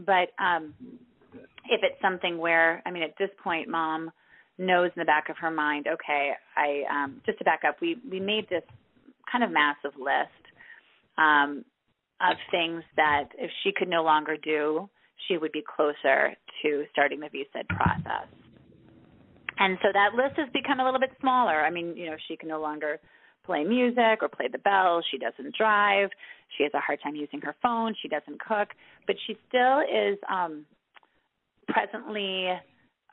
[0.00, 0.74] but um
[1.68, 4.10] if it's something where I mean at this point mom
[4.58, 7.98] knows in the back of her mind, okay, I um just to back up, we
[8.08, 8.62] we made this
[9.30, 10.42] kind of massive list
[11.18, 11.64] um,
[12.20, 14.88] of things that if she could no longer do,
[15.28, 18.28] she would be closer to starting the VSED process.
[19.58, 21.64] And so that list has become a little bit smaller.
[21.64, 23.00] I mean, you know, she can no longer
[23.44, 25.04] play music or play the bells.
[25.10, 26.10] She doesn't drive.
[26.56, 27.94] She has a hard time using her phone.
[28.02, 28.68] She doesn't cook,
[29.06, 30.66] but she still is um,
[31.68, 32.48] presently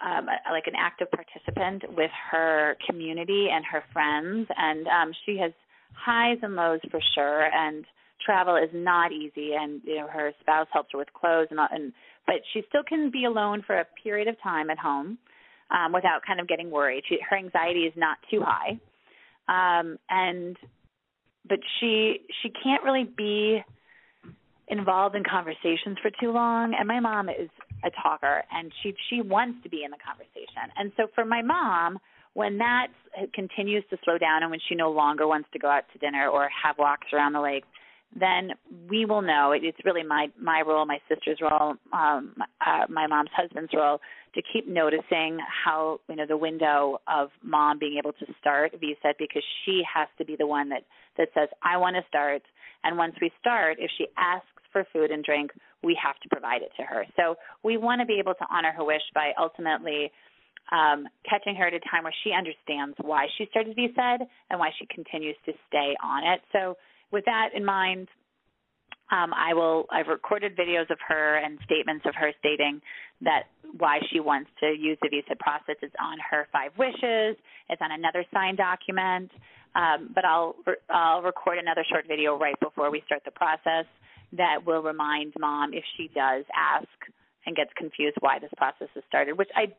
[0.04, 4.48] um, like an active participant with her community and her friends.
[4.58, 5.54] And um, she has
[5.94, 7.86] highs and lows for sure and
[8.26, 11.94] travel is not easy and you know her spouse helps her with clothes and, and
[12.26, 15.18] but she still can be alone for a period of time at home
[15.72, 17.04] um without kind of getting worried.
[17.08, 18.80] She her anxiety is not too high.
[19.48, 20.58] Um and
[21.48, 23.62] but she she can't really be
[24.70, 27.50] involved in conversations for too long and my mom is
[27.84, 30.72] a talker and she she wants to be in the conversation.
[30.78, 32.00] And so for my mom
[32.34, 32.88] when that
[33.34, 36.28] continues to slow down and when she no longer wants to go out to dinner
[36.28, 37.64] or have walks around the lake,
[38.20, 38.52] then
[38.90, 39.54] we will know.
[39.56, 44.00] It's really my my role, my sister's role, um, uh, my mom's husband's role
[44.36, 49.14] to keep noticing how you know the window of mom being able to start VSED
[49.18, 50.84] because she has to be the one that
[51.18, 52.44] that says I want to start.
[52.84, 55.52] And once we start, if she asks for food and drink,
[55.84, 57.06] we have to provide it to her.
[57.16, 60.12] So we want to be able to honor her wish by ultimately
[60.72, 64.70] um, catching her at a time where she understands why she started VSED and why
[64.80, 66.42] she continues to stay on it.
[66.52, 66.78] So,
[67.12, 68.08] with that in mind,
[69.12, 69.86] um, I will.
[69.92, 72.82] I've recorded videos of her and statements of her stating
[73.22, 73.44] that
[73.78, 77.38] why she wants to use the VSED process is on her five wishes.
[77.70, 79.30] It's on another signed document.
[79.76, 80.56] Um, but I'll
[80.90, 83.86] I'll record another short video right before we start the process
[84.34, 86.88] that will remind mom if she does ask
[87.46, 89.74] and gets confused why this process has started, which I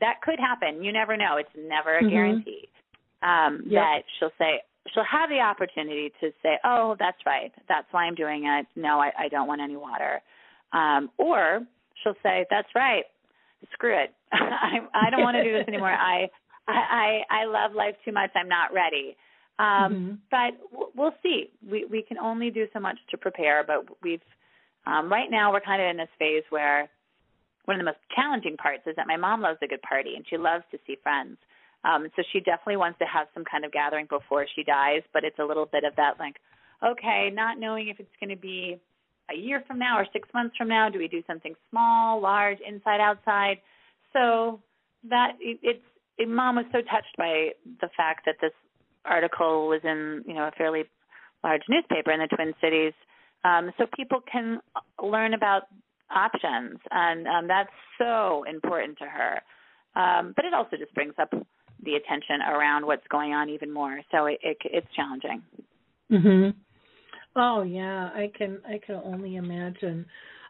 [0.00, 0.82] that could happen.
[0.82, 1.36] You never know.
[1.36, 2.10] It's never a mm-hmm.
[2.10, 2.68] guarantee.
[3.22, 3.82] Um, yep.
[3.82, 4.60] That she'll say
[4.92, 7.52] she'll have the opportunity to say, "Oh, that's right.
[7.68, 8.66] That's why I'm doing it.
[8.76, 10.20] No, I, I don't want any water."
[10.72, 11.60] Um, or
[12.02, 13.04] she'll say, "That's right.
[13.72, 14.12] Screw it.
[14.32, 15.90] I, I don't want to do this anymore.
[15.92, 16.28] I,
[16.68, 18.30] I I love life too much.
[18.34, 19.16] I'm not ready."
[19.58, 20.14] Um, mm-hmm.
[20.30, 21.50] But we'll see.
[21.68, 24.20] We we can only do so much to prepare, but we've
[24.86, 26.88] um, right now we're kind of in this phase where
[27.66, 30.24] one of the most challenging parts is that my mom loves a good party and
[30.28, 31.36] she loves to see friends.
[31.84, 35.22] Um, so she definitely wants to have some kind of gathering before she dies, but
[35.24, 36.36] it's a little bit of that like,
[36.84, 38.80] okay, not knowing if it's going to be
[39.30, 40.88] a year from now or six months from now.
[40.88, 43.58] Do we do something small, large, inside, outside?
[44.12, 44.60] So
[45.08, 45.82] that it, it's
[46.18, 47.50] it, mom was so touched by
[47.80, 48.52] the fact that this
[49.04, 50.84] article was in you know a fairly
[51.44, 52.94] large newspaper in the Twin Cities,
[53.44, 54.60] um, so people can
[55.02, 55.64] learn about
[56.14, 59.40] options, and um, that's so important to her.
[60.00, 61.30] Um, but it also just brings up
[61.82, 64.00] the attention around what's going on even more.
[64.10, 65.42] So it, it it's challenging.
[66.10, 66.54] Mhm.
[67.34, 70.06] Oh yeah, I can I can only imagine.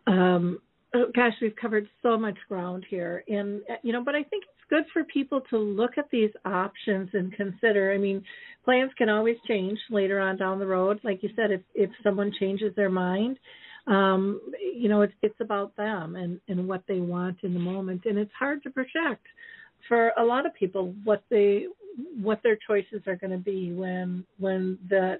[0.07, 0.61] Um
[0.95, 4.71] oh, gosh, we've covered so much ground here and you know, but I think it's
[4.71, 7.93] good for people to look at these options and consider.
[7.93, 8.23] I mean,
[8.65, 11.01] plans can always change later on down the road.
[11.03, 13.39] Like you said, if if someone changes their mind,
[13.87, 18.05] um, you know, it's it's about them and and what they want in the moment
[18.05, 19.27] and it's hard to project
[19.89, 21.67] for a lot of people what they
[22.21, 25.19] what their choices are going to be when when the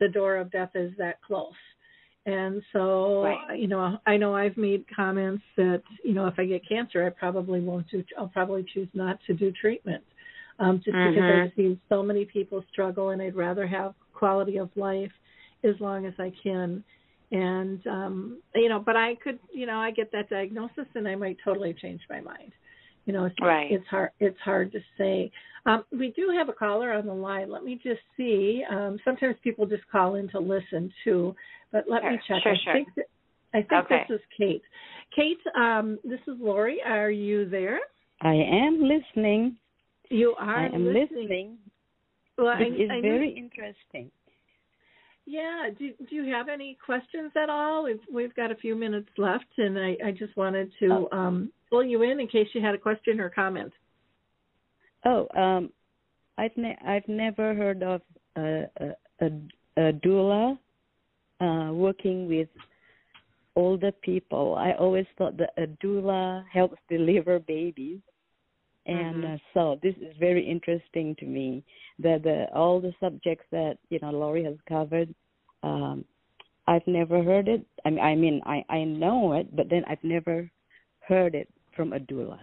[0.00, 1.52] the door of death is that close.
[2.24, 3.58] And so, right.
[3.58, 7.10] you know, I know I've made comments that, you know, if I get cancer, I
[7.10, 10.04] probably won't do, I'll probably choose not to do treatment.
[10.58, 11.14] Um, just mm-hmm.
[11.14, 15.10] because I've seen so many people struggle and I'd rather have quality of life
[15.64, 16.84] as long as I can.
[17.32, 21.14] And, um, you know, but I could, you know, I get that diagnosis and I
[21.14, 22.52] might totally change my mind.
[23.06, 23.72] You know, it's, right.
[23.72, 24.10] it's hard.
[24.20, 25.32] It's hard to say.
[25.64, 27.50] Um, we do have a caller on the line.
[27.50, 28.62] Let me just see.
[28.70, 31.34] Um, sometimes people just call in to listen too,
[31.72, 32.10] but let sure.
[32.12, 32.42] me check.
[32.42, 32.72] Sure, I sure.
[32.74, 33.06] think that,
[33.54, 34.04] I think okay.
[34.08, 34.62] this is Kate.
[35.16, 36.80] Kate, um, this is Lori.
[36.84, 37.80] Are you there?
[38.20, 39.56] I am listening.
[40.10, 40.56] You are.
[40.56, 41.08] I am listening.
[41.22, 41.58] listening.
[42.38, 44.10] Well, it I, is I very knew, interesting.
[45.26, 45.68] Yeah.
[45.78, 47.84] Do Do you have any questions at all?
[47.84, 51.16] We've We've got a few minutes left, and I, I just wanted to Oh.
[51.16, 53.72] um, pull you in in case you had a question or comment.
[55.04, 55.70] Oh, um,
[56.38, 58.02] I've ne- I've never heard of
[58.36, 58.86] a a,
[59.20, 59.26] a,
[59.76, 60.58] a doula
[61.40, 62.48] uh, working with
[63.54, 64.54] older people.
[64.56, 68.00] I always thought that a doula helps deliver babies,
[68.86, 69.34] and Mhm.
[69.34, 71.62] uh, so this is very interesting to me.
[71.98, 75.14] that the all the subjects that you know Lori has covered.
[75.62, 76.04] Um,
[76.66, 77.64] I've never heard it.
[77.84, 80.50] I mean, I mean, I I know it, but then I've never
[81.08, 82.40] heard it from a doula.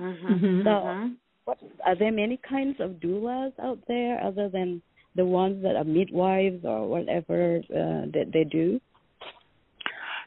[0.00, 0.24] Mhm.
[0.24, 0.64] Mhm.
[0.64, 1.16] So, Mhm.
[1.44, 4.82] what are there many kinds of doulas out there other than
[5.14, 8.80] the ones that are midwives or whatever uh, that they do?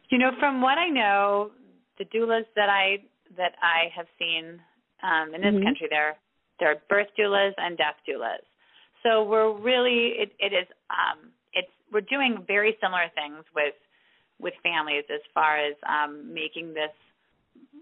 [0.09, 1.51] You know, from what I know,
[1.97, 3.03] the doulas that I
[3.37, 4.61] that I have seen
[5.05, 5.63] um, in this Mhm.
[5.63, 6.17] country, there
[6.57, 8.43] there are birth doulas and death doulas.
[9.03, 13.75] So we're really it, it is um, it's we're doing very similar things with
[14.39, 16.91] with families as far as um, making this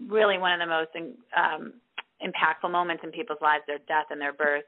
[0.08, 1.74] really one of the most in, um,
[2.22, 4.66] impactful moments in people's lives, their death and their birth.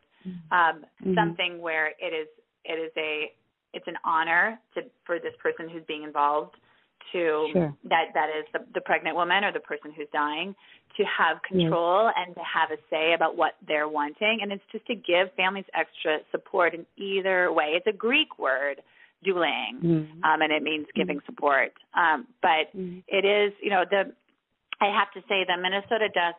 [0.51, 1.15] Um, Mhm.
[1.15, 2.27] Something where it is
[2.63, 3.33] it is a
[3.73, 6.55] it's an honor to for this person who's being involved
[7.11, 7.73] to Sure.
[7.89, 10.55] that that is the, the pregnant woman or the person who's dying
[10.97, 14.85] to have control and to have a say about what they're wanting and it's just
[14.87, 18.81] to give families extra support in either way it's a greek word
[19.23, 20.23] dueling Mhm.
[20.23, 23.03] um and it means giving support um but Mhm.
[23.07, 24.13] it is you know the
[24.81, 26.35] i have to say the minnesota death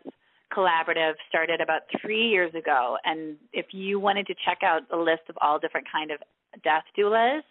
[0.53, 5.23] collaborative started about three years ago and if you wanted to check out a list
[5.29, 6.19] of all different kind of
[6.63, 7.43] death doulas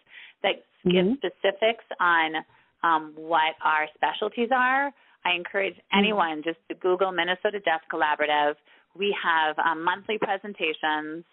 [0.42, 1.16] that give Mhm.
[1.16, 2.44] specifics on
[2.82, 4.92] um, what our specialties are
[5.24, 8.54] i encourage anyone just to google minnesota death collaborative
[8.98, 11.24] we have um, monthly presentations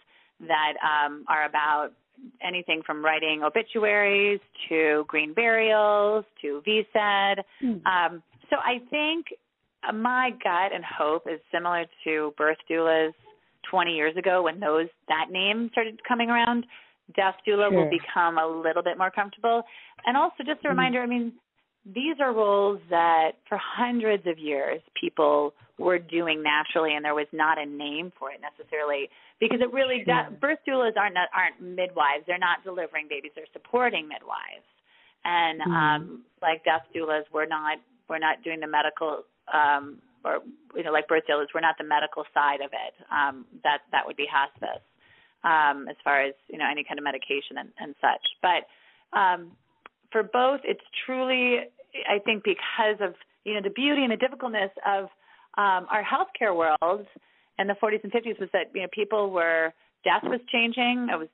[0.41, 1.91] that um, are about
[2.46, 4.39] anything from writing obituaries
[4.70, 7.44] to green burials to VSED.
[7.62, 7.86] Mhm.
[7.86, 9.34] Um, so I think
[9.94, 13.14] my gut and hope is similar to birth doulas
[13.64, 16.66] 20 years ago when those that name started coming around.
[17.16, 19.64] Death doula will become a little bit more comfortable.
[20.06, 20.70] And also just a Mhm.
[20.70, 21.34] reminder, I mean,
[21.86, 27.28] these are roles that for hundreds of years people were doing naturally and there was
[27.34, 30.24] not a name for it necessarily because it really Sure.
[30.24, 34.64] de- birth doulas aren't aren't midwives they're not delivering babies they're supporting midwives
[35.26, 35.72] and Mhm.
[35.72, 40.41] um like death doulas we're not we're not doing the medical um or
[40.76, 44.06] you know like birth doulas we're not the medical side of it um that that
[44.06, 44.80] would be hospice
[45.44, 48.26] um as far as you know any kind of medication and, and such.
[48.41, 49.52] But um
[50.12, 51.60] for both it's truly
[52.10, 53.16] i think because of
[53.46, 55.06] you know the beauty and the difficultness of
[55.58, 57.08] um our healthcare world
[57.60, 59.74] in the 40s and 50s was that you know people were
[60.04, 61.08] death was changing.
[61.12, 61.28] It was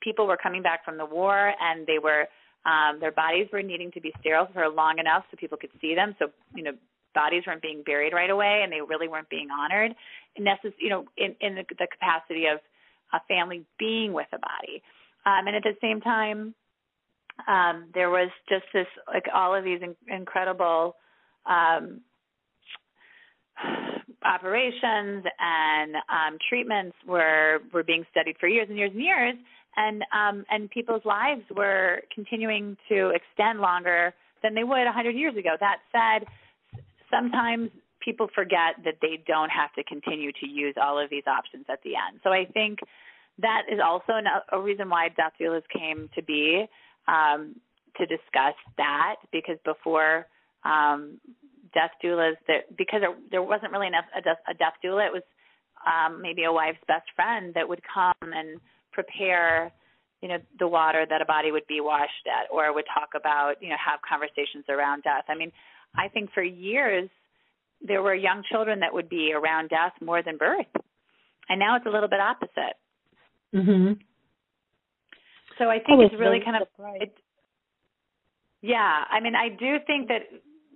[0.00, 2.26] people were coming back from the war and they were
[2.64, 5.94] um their bodies were needing to be sterile for long enough so people could see
[5.94, 6.14] them.
[6.18, 6.72] So you know
[7.14, 9.94] bodies weren't being buried right away and they really weren't being honored.
[10.38, 12.58] Necess- you know in in the, the capacity of
[13.12, 14.82] a family being with a body.
[15.24, 16.54] Um and at the same time
[17.48, 20.96] um there was just this like all of these in- incredible
[21.46, 22.00] um
[24.24, 29.34] operations and um treatments were were being studied for years and years and years.
[29.76, 35.10] And um and people's lives were continuing to extend longer than they would a 100
[35.16, 35.56] years ago.
[35.60, 36.26] That said
[37.10, 37.70] sometimes
[38.06, 41.82] people forget that they don't have to continue to use all of these options at
[41.82, 42.20] the end.
[42.22, 42.78] So I think
[43.38, 44.12] that is also
[44.52, 46.64] a reason why death doulas came to be
[47.08, 47.56] um,
[47.98, 50.26] to discuss that because before
[50.64, 51.20] um,
[51.74, 55.12] death doulas, that because there, there wasn't really enough a death, a death doula, it
[55.12, 55.26] was
[55.84, 58.60] um, maybe a wife's best friend that would come and
[58.92, 59.72] prepare
[60.22, 63.60] you know the water that a body would be washed at or would talk about
[63.60, 65.24] you know have conversations around death.
[65.28, 65.52] I mean
[65.94, 67.08] i think for years
[67.86, 70.66] there were young children that would be around death more than birth.
[71.48, 72.76] And now it's a little bit opposite.
[73.54, 73.98] Mhm
[75.58, 76.68] so i think it's really kind of
[77.00, 77.14] it,
[78.62, 80.22] yeah i mean i do think that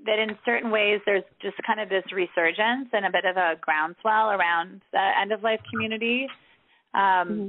[0.07, 3.55] that in certain ways there's just kind of this resurgence and a bit of a
[3.61, 6.27] groundswell around the end of life community.
[6.95, 7.49] Um mm-hmm.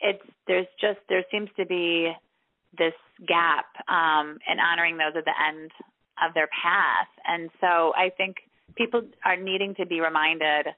[0.00, 2.12] it's there's just there seems to be
[2.76, 2.92] this
[3.26, 5.70] gap um, in honoring those at the end
[6.22, 8.36] of their path, and so I think
[8.76, 10.68] people are needing to be reminded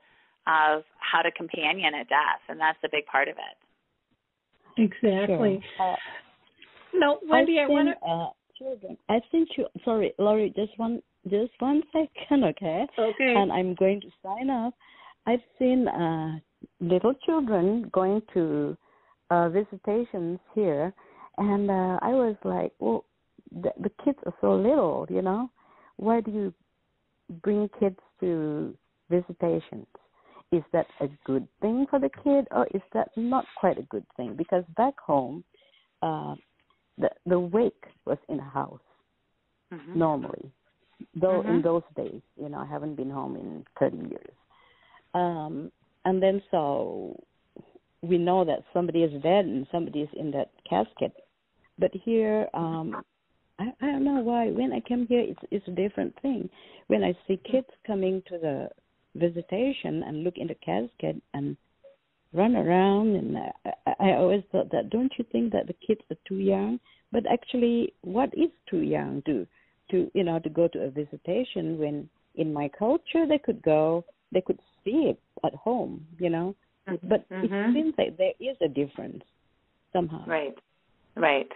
[0.46, 4.82] of how to companion a death, and that's a big part of it.
[4.82, 5.62] Exactly.
[5.76, 5.92] Sure.
[5.92, 5.96] Uh,
[6.94, 8.08] no, Wendy, I, I want to.
[8.08, 9.66] Uh, children, I think you.
[9.84, 10.52] Sorry, Lori.
[10.56, 12.86] Just one, just one second, okay?
[12.98, 13.34] Okay.
[13.36, 14.74] And I'm going to sign off.
[15.26, 16.38] I've seen uh,
[16.80, 18.76] little children going to
[19.30, 20.92] uh, visitations here,
[21.38, 23.04] and uh, I was like, well,
[23.50, 25.50] the, the kids are so little, you know.
[25.96, 26.54] Why do you
[27.42, 28.74] bring kids to
[29.10, 29.86] visitations?
[30.50, 34.04] Is that a good thing for the kid, or is that not quite a good
[34.16, 34.34] thing?
[34.36, 35.44] Because back home,
[36.02, 36.34] uh,
[36.98, 38.80] the the wake was in a house
[39.72, 39.98] mm-hmm.
[39.98, 40.50] normally.
[41.14, 41.50] Though mm-hmm.
[41.50, 44.34] in those days, you know, I haven't been home in 30 years.
[45.14, 45.72] Um,
[46.04, 47.18] and then so
[48.02, 51.12] we know that somebody is dead and somebody is in that casket.
[51.78, 53.02] But here, um,
[53.62, 54.48] I, I don't know why.
[54.48, 56.48] When I come here, it's it's a different thing.
[56.88, 58.68] When I see kids coming to the
[59.14, 61.56] visitation and look in the casket and
[62.32, 64.90] run around, and I, I always thought that.
[64.90, 66.80] Don't you think that the kids are too young?
[67.12, 69.46] But actually, what is too young to
[69.90, 74.04] to you know to go to a visitation when in my culture they could go,
[74.32, 76.54] they could see it at home, you know
[76.88, 77.08] Mm-hmm.
[77.08, 77.44] But mm-hmm.
[77.44, 79.22] it seems like there is a difference
[79.92, 80.24] somehow.
[80.26, 80.54] Right.
[81.16, 81.48] Right.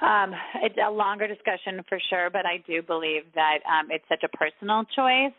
[0.00, 0.32] Um,
[0.62, 4.36] it's a longer discussion for sure, but I do believe that um, it's such a
[4.36, 5.34] personal choice.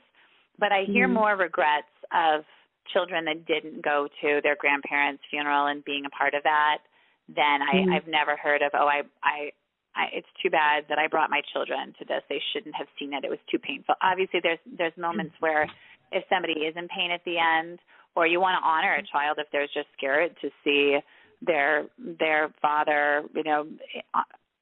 [0.60, 1.16] But I hear mm-hmm.
[1.16, 2.44] more regrets of
[2.92, 6.80] children that didn't go to their grandparents' funeral and being a part of that
[7.30, 7.94] than mm-hmm.
[7.94, 8.72] I, I've never heard of.
[8.74, 9.52] Oh, I, I,
[9.96, 12.22] I, it's too bad that I brought my children to this.
[12.28, 13.24] They shouldn't have seen it.
[13.24, 13.96] It was too painful.
[14.02, 15.46] Obviously, there's there's moments Mm-hmm.
[15.46, 15.72] where
[16.12, 17.80] if somebody is in pain at the end,
[18.16, 20.98] or you want to honor a child if they're just scared to see
[21.42, 23.68] their their father, you know,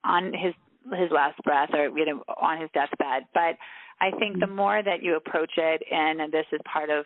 [0.03, 0.53] on his
[0.95, 3.27] his last breath or you know on his deathbed.
[3.33, 3.57] But
[3.99, 4.55] I think the mm-hmm.
[4.55, 7.05] more that you approach it, and this is part of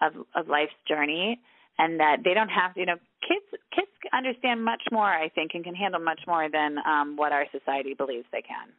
[0.00, 1.40] of, of life's journey,
[1.78, 5.64] and that they don't have, you know, kids kids understand much more, I think, and
[5.64, 8.72] can handle much more than um, what our society believes they can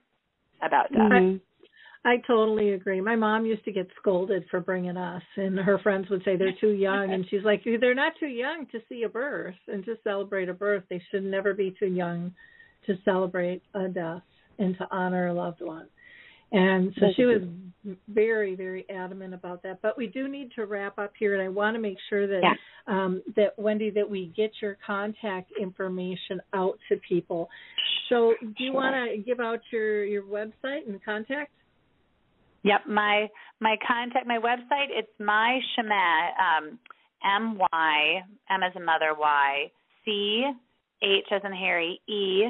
[0.66, 1.12] about death.
[1.12, 1.38] Mm-hmm.
[2.06, 2.99] I totally agree.
[2.99, 6.51] My mom used to get scolded for bringing us, and her friends would say they're
[6.60, 9.95] too young, and she's like, they're not too young to see a birth and to
[10.04, 10.84] celebrate a birth.
[10.89, 12.34] They should never be too young
[12.86, 14.22] to celebrate a death
[14.60, 15.88] and to honor a loved one.
[16.52, 17.42] And so she was
[18.08, 19.82] very, very adamant about that.
[19.82, 22.42] But we do need to wrap up here, and I want to make sure that
[22.44, 22.54] yeah.
[22.88, 27.50] um, that Wendy, that we get your contact information out to people.
[28.10, 28.76] So, do you sure.
[28.76, 31.52] want to give out your your website and contact?
[32.62, 33.28] Yep, my
[33.60, 35.90] my contact my website it's my Chemin
[36.40, 36.80] um
[37.26, 38.22] M Y
[38.52, 39.72] M as in mother Y
[40.06, 40.44] C
[41.02, 42.44] H as in Harry E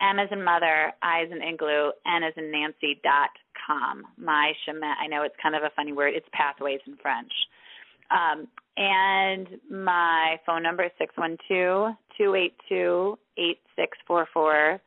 [0.00, 3.30] M as in mother I as in igloo N as in Nancy dot
[3.66, 4.04] com.
[4.18, 6.14] My Chemin I know it's kind of a funny word.
[6.14, 7.32] It's pathways in French.
[8.10, 14.28] Um, and my phone number is six one two two eight two eight six four
[14.32, 14.80] four.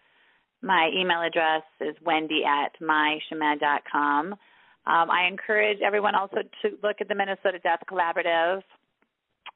[0.61, 4.33] My email address is wendy at mychemin.com.
[4.33, 4.37] Um,
[4.85, 8.61] I encourage everyone also to look at the Minnesota Death Collaborative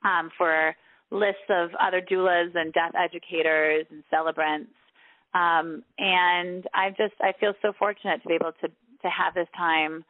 [0.04, 0.76] um, for
[1.12, 4.72] lists of other doulas and death educators and celebrants.
[5.34, 9.48] Um, and I just I feel so fortunate to be able to to have this
[9.58, 10.06] time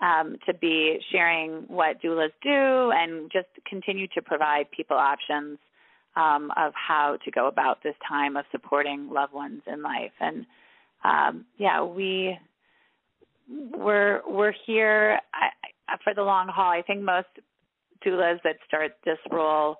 [0.00, 5.58] um, to be sharing what doulas do and just continue to provide people options
[6.16, 10.12] um, of how to go about this time of supporting loved ones in life.
[10.20, 10.46] And
[11.04, 12.38] um, yeah, we
[13.48, 16.70] we're we're here I, for the long haul.
[16.70, 17.28] I think most
[18.06, 19.76] doulas that start this role,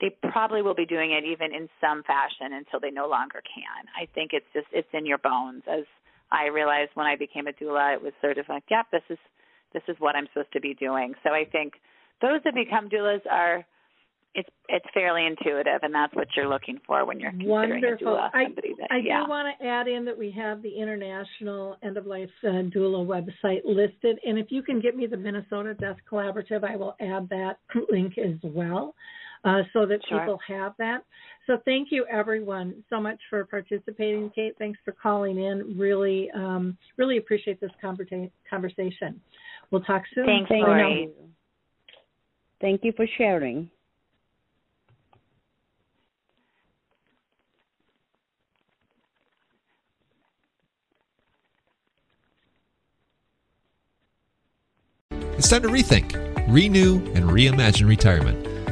[0.00, 3.86] they probably will be doing it even in some fashion until they no longer can.
[3.96, 5.84] I think it's just it's in your bones as
[6.30, 9.18] I realized when I became a doula, it was sort of like, yep, this is
[9.72, 11.14] this is what I'm supposed to be doing.
[11.22, 11.74] So I think
[12.22, 13.64] those that become doulas are
[14.34, 18.08] it's it's fairly intuitive, and that's what you're looking for when you're considering Wonderful.
[18.08, 18.30] a doula.
[18.34, 19.24] I, that, I yeah.
[19.24, 23.04] do want to add in that we have the International End of Life uh, Doula
[23.04, 27.28] website listed, and if you can get me the Minnesota Death Collaborative, I will add
[27.30, 27.58] that
[27.90, 28.94] link as well,
[29.44, 30.20] uh, so that Sure.
[30.20, 31.04] people have that.
[31.46, 34.30] So thank you everyone so much for participating.
[34.30, 35.78] Kate, thanks for calling in.
[35.78, 39.20] Really, um, really appreciate this conversa- conversation.
[39.70, 40.26] We'll talk soon.
[40.26, 41.02] Thanks, Thank Lori.
[41.02, 41.14] you.
[42.60, 43.70] Thank you for sharing.
[55.38, 56.16] It's time to rethink,
[56.48, 58.47] renew, and reimagine retirement.